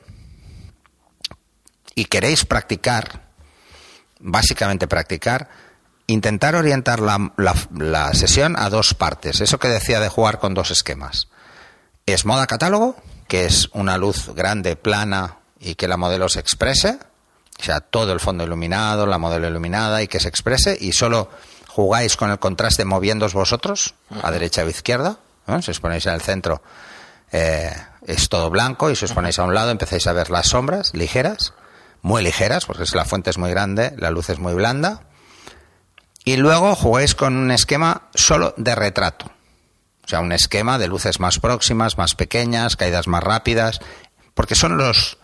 y 1.95 2.05
queréis 2.05 2.45
practicar, 2.45 3.21
básicamente 4.19 4.87
practicar, 4.87 5.49
intentar 6.07 6.55
orientar 6.55 6.99
la, 6.99 7.31
la- 7.37 7.55
la 7.77 8.13
sesión 8.13 8.55
a 8.57 8.69
dos 8.69 8.93
partes. 8.93 9.41
Eso 9.41 9.57
que 9.59 9.67
decía 9.69 9.99
de 9.99 10.09
jugar 10.09 10.39
con 10.39 10.53
dos 10.53 10.71
esquemas. 10.71 11.29
Es 12.07 12.23
moda 12.23 12.45
catálogo, 12.45 12.95
que 13.27 13.45
es 13.45 13.67
una 13.73 13.97
luz 13.97 14.29
grande, 14.35 14.75
plana 14.75 15.39
y 15.59 15.73
que 15.73 15.87
la 15.87 15.97
modelo 15.97 16.29
se 16.29 16.39
exprese. 16.39 16.99
O 17.59 17.63
sea, 17.63 17.79
todo 17.79 18.13
el 18.13 18.19
fondo 18.19 18.43
iluminado, 18.43 19.07
la 19.07 19.17
modelo 19.17 19.47
iluminada 19.47 20.03
y 20.03 20.07
que 20.07 20.19
se 20.19 20.27
exprese. 20.27 20.77
Y 20.79 20.91
solo 20.91 21.31
jugáis 21.67 22.15
con 22.15 22.29
el 22.29 22.37
contraste 22.37 22.85
moviéndoos 22.85 23.33
vosotros, 23.33 23.95
a 24.21 24.29
derecha 24.29 24.63
o 24.63 24.69
izquierda. 24.69 25.17
¿no? 25.47 25.63
Si 25.63 25.71
os 25.71 25.79
ponéis 25.79 26.05
en 26.05 26.13
el 26.13 26.21
centro, 26.21 26.61
eh, 27.31 27.73
es 28.05 28.29
todo 28.29 28.51
blanco. 28.51 28.91
Y 28.91 28.95
si 28.95 29.05
os 29.05 29.13
ponéis 29.13 29.39
a 29.39 29.43
un 29.43 29.55
lado, 29.55 29.71
empezáis 29.71 30.05
a 30.05 30.13
ver 30.13 30.29
las 30.29 30.49
sombras 30.49 30.93
ligeras, 30.93 31.55
muy 32.03 32.21
ligeras, 32.21 32.67
porque 32.67 32.83
la 32.93 33.05
fuente 33.05 33.31
es 33.31 33.39
muy 33.39 33.49
grande, 33.49 33.95
la 33.97 34.11
luz 34.11 34.29
es 34.29 34.37
muy 34.37 34.53
blanda. 34.53 35.01
Y 36.23 36.37
luego 36.37 36.75
jugáis 36.75 37.15
con 37.15 37.35
un 37.35 37.49
esquema 37.49 38.03
solo 38.13 38.53
de 38.57 38.75
retrato. 38.75 39.31
O 40.05 40.07
sea, 40.07 40.19
un 40.19 40.31
esquema 40.31 40.77
de 40.77 40.87
luces 40.87 41.19
más 41.19 41.39
próximas, 41.39 41.97
más 41.97 42.13
pequeñas, 42.13 42.75
caídas 42.75 43.07
más 43.07 43.23
rápidas, 43.23 43.79
porque 44.35 44.53
son 44.53 44.77
los, 44.77 45.17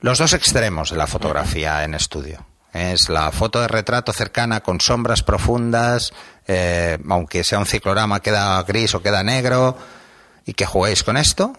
los 0.00 0.18
dos 0.18 0.32
extremos 0.32 0.90
de 0.90 0.96
la 0.96 1.08
fotografía 1.08 1.82
en 1.82 1.94
estudio. 1.94 2.46
Es 2.72 3.08
la 3.08 3.32
foto 3.32 3.60
de 3.60 3.68
retrato 3.68 4.12
cercana 4.12 4.60
con 4.60 4.80
sombras 4.80 5.22
profundas, 5.22 6.12
eh, 6.46 6.98
aunque 7.08 7.42
sea 7.42 7.58
un 7.58 7.66
ciclorama 7.66 8.20
queda 8.20 8.62
gris 8.62 8.94
o 8.94 9.02
queda 9.02 9.24
negro, 9.24 9.76
y 10.44 10.54
que 10.54 10.66
juguéis 10.66 11.02
con 11.02 11.16
esto 11.16 11.52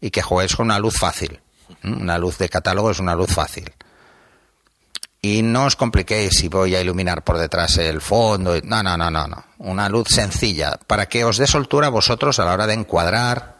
y 0.00 0.10
que 0.10 0.22
juguéis 0.22 0.54
con 0.54 0.66
una 0.66 0.78
luz 0.78 0.94
fácil. 0.96 1.40
Una 1.82 2.18
luz 2.18 2.38
de 2.38 2.48
catálogo 2.48 2.90
es 2.90 3.00
una 3.00 3.16
luz 3.16 3.32
fácil. 3.32 3.72
Y 5.20 5.42
no 5.42 5.64
os 5.64 5.74
compliquéis 5.74 6.34
si 6.38 6.48
voy 6.48 6.76
a 6.76 6.80
iluminar 6.80 7.24
por 7.24 7.38
detrás 7.38 7.76
el 7.78 8.00
fondo. 8.00 8.54
No, 8.62 8.82
no, 8.82 8.96
no, 8.96 9.10
no, 9.10 9.26
no. 9.26 9.44
Una 9.58 9.88
luz 9.88 10.08
sencilla 10.08 10.78
para 10.86 11.06
que 11.06 11.24
os 11.24 11.38
dé 11.38 11.46
soltura 11.46 11.88
a 11.88 11.90
vosotros 11.90 12.38
a 12.38 12.44
la 12.44 12.52
hora 12.52 12.66
de 12.66 12.74
encuadrar 12.74 13.58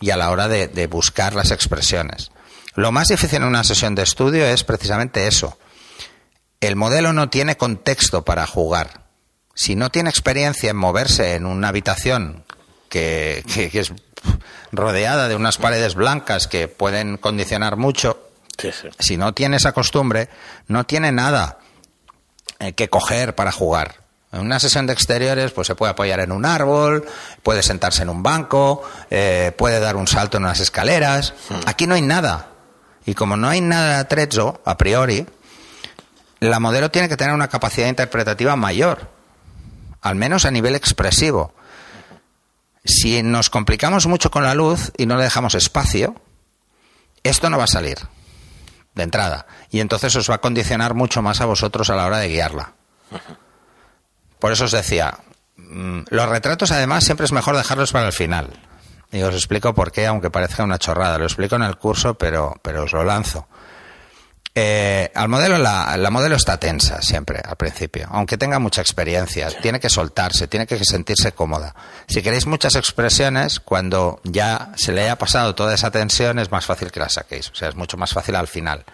y 0.00 0.10
a 0.10 0.16
la 0.16 0.30
hora 0.30 0.48
de, 0.48 0.86
buscar 0.86 1.34
las 1.34 1.50
expresiones. 1.50 2.30
Lo 2.74 2.92
más 2.92 3.08
difícil 3.08 3.38
en 3.38 3.48
una 3.48 3.64
sesión 3.64 3.94
de 3.94 4.02
estudio 4.02 4.44
es 4.46 4.62
precisamente 4.62 5.26
eso. 5.26 5.58
El 6.60 6.76
modelo 6.76 7.12
no 7.12 7.30
tiene 7.30 7.56
contexto 7.56 8.24
para 8.24 8.46
jugar. 8.46 9.06
Si 9.54 9.74
no 9.74 9.90
tiene 9.90 10.10
experiencia 10.10 10.70
en 10.70 10.76
moverse 10.76 11.34
en 11.34 11.46
una 11.46 11.68
habitación 11.68 12.44
que 12.88 13.42
es 13.72 13.92
rodeada 14.72 15.28
de 15.28 15.34
unas 15.34 15.58
paredes 15.58 15.94
blancas 15.94 16.46
que 16.46 16.68
pueden 16.68 17.16
condicionar 17.16 17.76
mucho, 17.76 18.25
si 18.98 19.16
no 19.16 19.34
tiene 19.34 19.56
esa 19.56 19.72
costumbre, 19.72 20.28
no 20.68 20.84
tiene 20.84 21.12
nada 21.12 21.58
eh, 22.58 22.72
que 22.72 22.88
coger 22.88 23.34
para 23.34 23.52
jugar. 23.52 24.06
En 24.32 24.40
una 24.40 24.58
sesión 24.58 24.86
de 24.86 24.92
exteriores, 24.92 25.52
pues 25.52 25.66
se 25.66 25.74
puede 25.74 25.92
apoyar 25.92 26.20
en 26.20 26.32
un 26.32 26.44
árbol, 26.44 27.06
puede 27.42 27.62
sentarse 27.62 28.02
en 28.02 28.08
un 28.08 28.22
banco, 28.22 28.82
eh, 29.10 29.52
puede 29.56 29.80
dar 29.80 29.96
un 29.96 30.06
salto 30.06 30.36
en 30.36 30.44
unas 30.44 30.60
escaleras. 30.60 31.34
Hmm. 31.48 31.60
Aquí 31.66 31.86
no 31.86 31.94
hay 31.94 32.02
nada. 32.02 32.48
Y 33.06 33.14
como 33.14 33.36
no 33.36 33.48
hay 33.48 33.60
nada 33.60 33.94
de 33.94 33.96
atrezo, 33.96 34.60
a 34.64 34.76
priori, 34.76 35.26
la 36.40 36.60
modelo 36.60 36.90
tiene 36.90 37.08
que 37.08 37.16
tener 37.16 37.34
una 37.34 37.48
capacidad 37.48 37.88
interpretativa 37.88 38.56
mayor, 38.56 39.10
al 40.02 40.16
menos 40.16 40.44
a 40.44 40.50
nivel 40.50 40.74
expresivo. 40.74 41.54
Si 42.84 43.22
nos 43.22 43.48
complicamos 43.48 44.06
mucho 44.06 44.30
con 44.30 44.42
la 44.42 44.54
luz 44.54 44.92
y 44.96 45.06
no 45.06 45.16
le 45.16 45.24
dejamos 45.24 45.54
espacio, 45.54 46.14
esto 47.22 47.48
no 47.48 47.58
va 47.58 47.64
a 47.64 47.68
salir 47.68 47.98
de 48.96 49.04
entrada. 49.04 49.46
Y 49.70 49.78
entonces 49.78 50.16
os 50.16 50.28
va 50.28 50.36
a 50.36 50.40
condicionar 50.40 50.94
mucho 50.94 51.22
más 51.22 51.40
a 51.40 51.44
vosotros 51.44 51.88
a 51.90 51.94
la 51.94 52.06
hora 52.06 52.18
de 52.18 52.28
guiarla. 52.28 52.72
Por 54.40 54.50
eso 54.50 54.64
os 54.64 54.72
decía, 54.72 55.18
mm, 55.56 56.00
los 56.08 56.28
retratos 56.28 56.72
además 56.72 57.04
siempre 57.04 57.26
es 57.26 57.32
mejor 57.32 57.56
dejarlos 57.56 57.92
para 57.92 58.06
el 58.06 58.12
final. 58.12 58.58
Y 59.12 59.22
os 59.22 59.34
explico 59.34 59.74
por 59.74 59.92
qué, 59.92 60.06
aunque 60.06 60.30
parezca 60.30 60.64
una 60.64 60.78
chorrada. 60.78 61.18
Lo 61.18 61.26
explico 61.26 61.54
en 61.54 61.62
el 61.62 61.76
curso, 61.76 62.14
pero, 62.14 62.54
pero 62.62 62.84
os 62.84 62.92
lo 62.92 63.04
lanzo. 63.04 63.46
Eh, 64.58 65.10
al 65.14 65.28
modelo, 65.28 65.58
la, 65.58 65.98
la, 65.98 66.08
modelo 66.08 66.34
está 66.34 66.56
tensa 66.56 67.02
siempre 67.02 67.42
al 67.44 67.56
principio, 67.56 68.08
aunque 68.10 68.38
tenga 68.38 68.58
mucha 68.58 68.80
experiencia, 68.80 69.50
tiene 69.60 69.80
que 69.80 69.90
soltarse, 69.90 70.48
tiene 70.48 70.66
que 70.66 70.82
sentirse 70.82 71.32
cómoda. 71.32 71.74
Si 72.08 72.22
queréis 72.22 72.46
muchas 72.46 72.74
expresiones, 72.74 73.60
cuando 73.60 74.18
ya 74.24 74.72
se 74.74 74.92
le 74.92 75.02
haya 75.02 75.18
pasado 75.18 75.54
toda 75.54 75.74
esa 75.74 75.90
tensión, 75.90 76.38
es 76.38 76.50
más 76.50 76.64
fácil 76.64 76.90
que 76.90 77.00
las 77.00 77.12
saquéis, 77.12 77.50
o 77.50 77.54
sea, 77.54 77.68
es 77.68 77.74
mucho 77.74 77.98
más 77.98 78.14
fácil 78.14 78.34
al 78.34 78.48
final. 78.48 78.86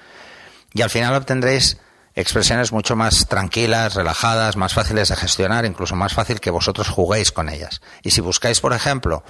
Y 0.74 0.82
al 0.82 0.90
final 0.90 1.14
obtendréis 1.14 1.76
expresiones 2.16 2.72
mucho 2.72 2.96
más 2.96 3.28
tranquilas, 3.28 3.94
relajadas, 3.94 4.56
más 4.56 4.74
fáciles 4.74 5.10
de 5.10 5.16
gestionar, 5.16 5.64
incluso 5.64 5.94
más 5.94 6.12
fácil 6.12 6.40
que 6.40 6.50
vosotros 6.50 6.88
juguéis 6.88 7.30
con 7.30 7.48
ellas. 7.48 7.82
Y 8.02 8.10
si 8.10 8.20
buscáis, 8.20 8.58
por 8.60 8.72
ejemplo, 8.72 9.22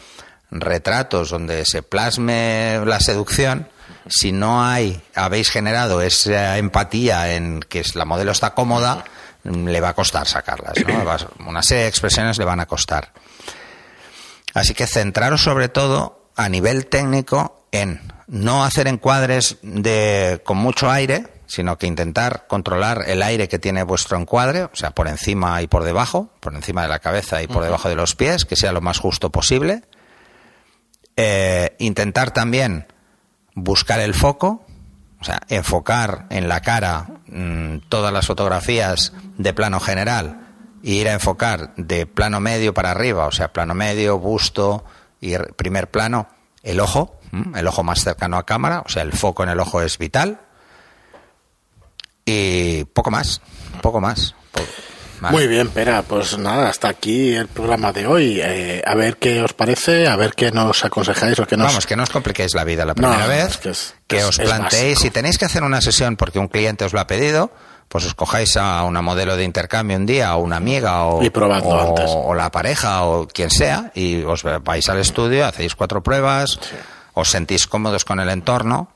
retratos 0.51 1.29
donde 1.29 1.67
se 1.67 1.83
plasme 1.83 2.81
la 2.87 3.01
seducción, 3.01 3.69
si 4.09 4.33
no 4.33 4.65
hay, 4.65 5.01
habéis 5.15 5.51
generado 5.51 6.03
esa 6.03 6.59
empatía 6.59 7.35
en 7.35 7.61
que 7.61 7.83
la 7.95 8.05
modelo 8.05 8.33
está 8.33 8.55
cómoda, 8.55 9.05
le 9.45 9.81
va 9.81 9.91
a 9.91 9.95
costar 9.95 10.27
sacarlas. 10.27 10.75
Una 11.47 11.63
serie 11.63 11.85
de 11.85 11.89
expresiones 11.89 12.39
le 12.39 12.45
van 12.45 12.61
a 12.61 12.67
costar. 12.67 13.13
Así 14.55 14.75
que 14.75 14.87
centraros 14.87 15.43
sobre 15.43 15.69
todo 15.69 16.29
a 16.37 16.49
nivel 16.49 16.87
técnico 16.87 17.67
en 17.73 18.01
no 18.27 18.65
hacer 18.65 18.87
encuadres 18.87 19.57
de, 19.63 20.41
con 20.45 20.59
mucho 20.59 20.91
aire, 20.91 21.27
sino 21.47 21.77
que 21.77 21.87
intentar 21.87 22.47
controlar 22.49 23.05
el 23.07 23.23
aire 23.23 23.49
que 23.49 23.59
tiene 23.59 23.83
vuestro 23.83 24.19
encuadre, 24.19 24.65
o 24.65 24.71
sea, 24.75 24.93
por 24.93 25.09
encima 25.09 25.61
y 25.61 25.67
por 25.67 25.85
debajo, 25.85 26.31
por 26.41 26.55
encima 26.55 26.83
de 26.83 26.89
la 26.89 26.99
cabeza 26.99 27.43
y 27.43 27.47
por 27.47 27.63
debajo 27.63 27.89
de 27.89 27.95
los 27.95 28.15
pies, 28.15 28.45
que 28.45 28.57
sea 28.57 28.73
lo 28.73 28.81
más 28.81 28.99
justo 28.99 29.31
posible. 29.31 29.83
Eh, 31.17 31.77
intentar 31.79 32.31
también 32.31 32.87
buscar 33.55 34.01
el 34.01 34.15
foco, 34.15 34.65
o 35.21 35.25
sea, 35.25 35.41
enfocar 35.49 36.27
en 36.31 36.49
la 36.49 36.61
cara 36.61 37.07
mm, 37.29 37.89
todas 37.89 38.13
las 38.13 38.27
fotografías 38.27 39.13
de 39.39 39.55
plano 39.55 39.81
general 39.81 40.41
e 40.83 40.91
ir 40.91 41.09
a 41.09 41.13
enfocar 41.13 41.75
de 41.77 42.07
plano 42.07 42.41
medio 42.41 42.75
para 42.75 42.91
arriba, 42.91 43.27
o 43.27 43.33
sea, 43.33 43.53
plano 43.53 43.75
medio, 43.75 44.19
busto 44.19 44.85
y 45.21 45.37
primer 45.57 45.91
plano, 45.91 46.29
el 46.63 46.81
ojo, 46.81 47.21
el 47.55 47.67
ojo 47.67 47.83
más 47.83 48.03
cercano 48.03 48.37
a 48.37 48.45
cámara, 48.45 48.83
o 48.85 48.89
sea, 48.89 49.03
el 49.03 49.13
foco 49.13 49.43
en 49.43 49.51
el 49.51 49.61
ojo 49.61 49.81
es 49.81 49.97
vital. 49.97 50.41
Y 52.25 52.85
poco 52.85 53.11
más, 53.11 53.41
poco 53.81 54.01
más. 54.01 54.35
Muy 55.31 55.47
bien, 55.47 55.69
Pera, 55.69 56.03
pues 56.03 56.37
nada, 56.37 56.69
hasta 56.69 56.89
aquí 56.89 57.35
el 57.35 57.47
programa 57.47 57.93
de 57.93 58.07
hoy. 58.07 58.41
Eh, 58.43 58.83
a 58.85 58.95
ver 58.95 59.17
qué 59.17 59.41
os 59.43 59.53
parece, 59.53 60.09
a 60.09 60.17
ver 60.17 60.35
qué 60.35 60.51
nos 60.51 60.85
aconsejáis 60.85 61.39
o 61.39 61.47
qué 61.47 61.57
nos... 61.57 61.69
Vamos, 61.69 61.87
que 61.87 61.97
no 61.97 62.03
os 62.03 62.11
compliquéis 62.11 62.55
la 62.55 62.65
vida 62.65 62.85
la 62.85 62.95
primera 62.95 63.27
vez, 63.27 63.61
que, 64.07 64.25
os 64.25 64.39
planteéis, 64.39 64.99
si 64.99 65.11
tenéis 65.11 65.39
que 65.39 65.45
hacer 65.45 65.63
una 65.63 65.81
sesión 65.81 66.17
porque 66.17 66.39
un 66.39 66.49
cliente 66.49 66.85
os 66.85 66.93
lo 66.93 67.01
ha 67.01 67.07
pedido, 67.07 67.53
pues 67.89 68.05
os 68.05 68.15
cojáis 68.15 68.57
a 68.57 68.83
una 68.85 69.03
modelo 69.03 69.37
de 69.37 69.45
intercambio 69.45 69.97
un 69.97 70.07
día, 70.07 70.35
o 70.35 70.41
una 70.41 70.57
amiga, 70.57 71.05
o, 71.05 71.21
o, 71.21 72.35
la 72.35 72.51
pareja, 72.51 73.05
o 73.05 73.29
quien 73.29 73.51
sea, 73.51 73.93
y 73.95 74.23
os 74.23 74.43
vais 74.43 74.89
al 74.89 74.99
estudio, 74.99 75.47
hacéis 75.47 75.75
cuatro 75.77 76.03
pruebas, 76.03 76.59
os 77.13 77.31
sentís 77.31 77.67
cómodos 77.67 78.05
con 78.05 78.19
el 78.19 78.29
entorno, 78.29 78.89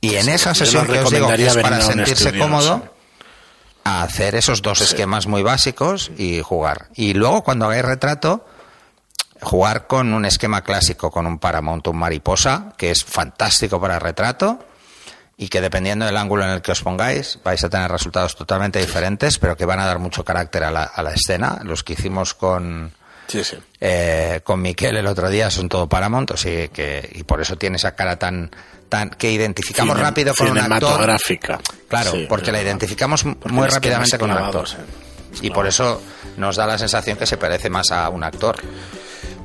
y 0.00 0.16
en 0.16 0.28
esa 0.28 0.54
sesión 0.54 0.86
que 0.86 1.00
os 1.00 1.10
digo 1.10 1.28
que 1.28 1.46
es 1.46 1.56
para 1.56 1.80
sentirse 1.80 2.36
cómodo 2.36 2.91
a 3.84 4.02
hacer 4.02 4.34
esos 4.34 4.62
dos 4.62 4.80
esquemas 4.80 5.26
muy 5.26 5.42
básicos 5.42 6.10
y 6.16 6.40
jugar. 6.40 6.88
Y 6.94 7.14
luego 7.14 7.42
cuando 7.42 7.66
hagáis 7.66 7.84
retrato, 7.84 8.46
jugar 9.40 9.86
con 9.86 10.12
un 10.12 10.24
esquema 10.24 10.62
clásico, 10.62 11.10
con 11.10 11.26
un 11.26 11.38
Paramount, 11.38 11.86
un 11.88 11.96
mariposa, 11.96 12.72
que 12.76 12.90
es 12.90 13.04
fantástico 13.04 13.80
para 13.80 13.98
retrato 13.98 14.64
y 15.36 15.48
que 15.48 15.60
dependiendo 15.60 16.06
del 16.06 16.16
ángulo 16.16 16.44
en 16.44 16.50
el 16.50 16.62
que 16.62 16.72
os 16.72 16.82
pongáis 16.82 17.40
vais 17.42 17.64
a 17.64 17.68
tener 17.68 17.90
resultados 17.90 18.36
totalmente 18.36 18.78
diferentes, 18.78 19.38
pero 19.38 19.56
que 19.56 19.64
van 19.64 19.80
a 19.80 19.86
dar 19.86 19.98
mucho 19.98 20.24
carácter 20.24 20.64
a 20.64 20.70
la, 20.70 20.84
a 20.84 21.02
la 21.02 21.12
escena. 21.12 21.60
Los 21.64 21.82
que 21.82 21.94
hicimos 21.94 22.34
con, 22.34 22.92
eh, 23.80 24.40
con 24.44 24.60
Miquel 24.60 24.96
el 24.96 25.06
otro 25.06 25.30
día 25.30 25.50
son 25.50 25.68
todo 25.68 25.88
Paramount, 25.88 26.32
así 26.32 26.68
que, 26.72 27.08
y 27.14 27.22
por 27.22 27.40
eso 27.40 27.56
tiene 27.56 27.76
esa 27.76 27.94
cara 27.94 28.18
tan, 28.18 28.50
que 29.18 29.30
identificamos 29.30 29.98
rápido 29.98 30.34
con 30.34 30.50
un 30.50 30.58
actor. 30.58 31.00
Claro, 31.88 32.12
porque 32.28 32.52
la 32.52 32.62
identificamos 32.62 33.24
muy 33.24 33.68
rápidamente 33.68 34.18
con 34.18 34.30
un 34.30 34.36
actor. 34.36 34.68
Y 35.40 35.50
por 35.50 35.66
eso 35.66 36.02
nos 36.36 36.56
da 36.56 36.66
la 36.66 36.78
sensación 36.78 37.16
que 37.16 37.26
se 37.26 37.36
parece 37.36 37.70
más 37.70 37.90
a 37.90 38.08
un 38.10 38.22
actor. 38.22 38.56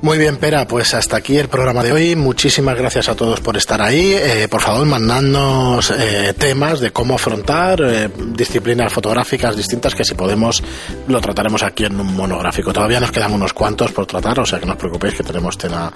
Muy 0.00 0.16
bien, 0.16 0.36
Pera, 0.36 0.64
pues 0.68 0.94
hasta 0.94 1.16
aquí 1.16 1.36
el 1.38 1.48
programa 1.48 1.82
de 1.82 1.90
hoy. 1.90 2.14
Muchísimas 2.14 2.78
gracias 2.78 3.08
a 3.08 3.16
todos 3.16 3.40
por 3.40 3.56
estar 3.56 3.82
ahí. 3.82 4.12
Eh, 4.14 4.46
por 4.48 4.60
favor, 4.60 4.86
mandadnos 4.86 5.90
eh, 5.90 6.34
temas 6.38 6.78
de 6.78 6.92
cómo 6.92 7.16
afrontar 7.16 7.80
eh, 7.82 8.08
disciplinas 8.28 8.92
fotográficas 8.92 9.56
distintas 9.56 9.96
que 9.96 10.04
si 10.04 10.14
podemos 10.14 10.62
lo 11.08 11.20
trataremos 11.20 11.64
aquí 11.64 11.84
en 11.84 11.98
un 11.98 12.14
monográfico. 12.14 12.72
Todavía 12.72 13.00
nos 13.00 13.10
quedan 13.10 13.32
unos 13.32 13.52
cuantos 13.52 13.90
por 13.90 14.06
tratar, 14.06 14.38
o 14.38 14.46
sea 14.46 14.60
que 14.60 14.66
no 14.66 14.74
os 14.74 14.78
preocupéis 14.78 15.14
que 15.14 15.24
tenemos 15.24 15.58
tema 15.58 15.92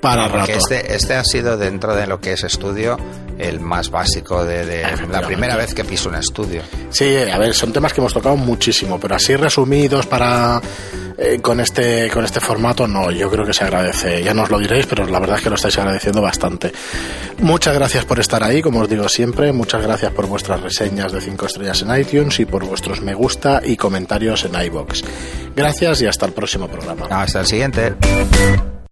para 0.00 0.28
rato. 0.28 0.52
Este, 0.52 0.94
este 0.94 1.14
ha 1.14 1.24
sido 1.24 1.58
dentro 1.58 1.94
de 1.94 2.06
lo 2.06 2.20
que 2.20 2.32
es 2.32 2.44
estudio 2.44 2.96
el 3.38 3.60
más 3.60 3.90
básico 3.90 4.44
de, 4.44 4.82
la 5.10 5.20
primera 5.22 5.56
vez 5.56 5.74
que 5.74 5.84
piso 5.84 6.08
un 6.08 6.14
estudio. 6.14 6.62
Sí, 6.90 7.16
a 7.16 7.36
ver, 7.36 7.52
son 7.52 7.72
temas 7.72 7.92
que 7.92 8.00
hemos 8.00 8.14
tocado 8.14 8.36
muchísimo, 8.36 8.98
pero 8.98 9.16
así 9.16 9.36
resumidos 9.36 10.06
para 10.06 10.60
con 11.40 11.60
este 11.60 12.10
con 12.10 12.24
este 12.24 12.40
formato 12.40 12.88
no, 12.88 13.10
yo 13.10 13.30
que 13.44 13.52
se 13.52 13.64
agradece. 13.64 14.22
Ya 14.22 14.34
nos 14.34 14.50
lo 14.50 14.58
diréis, 14.58 14.86
pero 14.86 15.06
la 15.06 15.18
verdad 15.18 15.38
es 15.38 15.42
que 15.44 15.50
lo 15.50 15.56
estáis 15.56 15.78
agradeciendo 15.78 16.22
bastante. 16.22 16.72
Muchas 17.38 17.74
gracias 17.74 18.04
por 18.04 18.20
estar 18.20 18.42
ahí, 18.42 18.62
como 18.62 18.80
os 18.80 18.88
digo 18.88 19.08
siempre. 19.08 19.52
Muchas 19.52 19.82
gracias 19.82 20.12
por 20.12 20.26
vuestras 20.26 20.60
reseñas 20.60 21.12
de 21.12 21.20
5 21.20 21.46
estrellas 21.46 21.82
en 21.82 21.98
iTunes 21.98 22.40
y 22.40 22.44
por 22.44 22.64
vuestros 22.64 23.00
me 23.00 23.14
gusta 23.14 23.60
y 23.64 23.76
comentarios 23.76 24.44
en 24.44 24.60
iBox. 24.64 25.04
Gracias 25.54 26.02
y 26.02 26.06
hasta 26.06 26.26
el 26.26 26.32
próximo 26.32 26.68
programa. 26.68 27.06
Hasta 27.10 27.40
el 27.40 27.46
siguiente. 27.46 27.94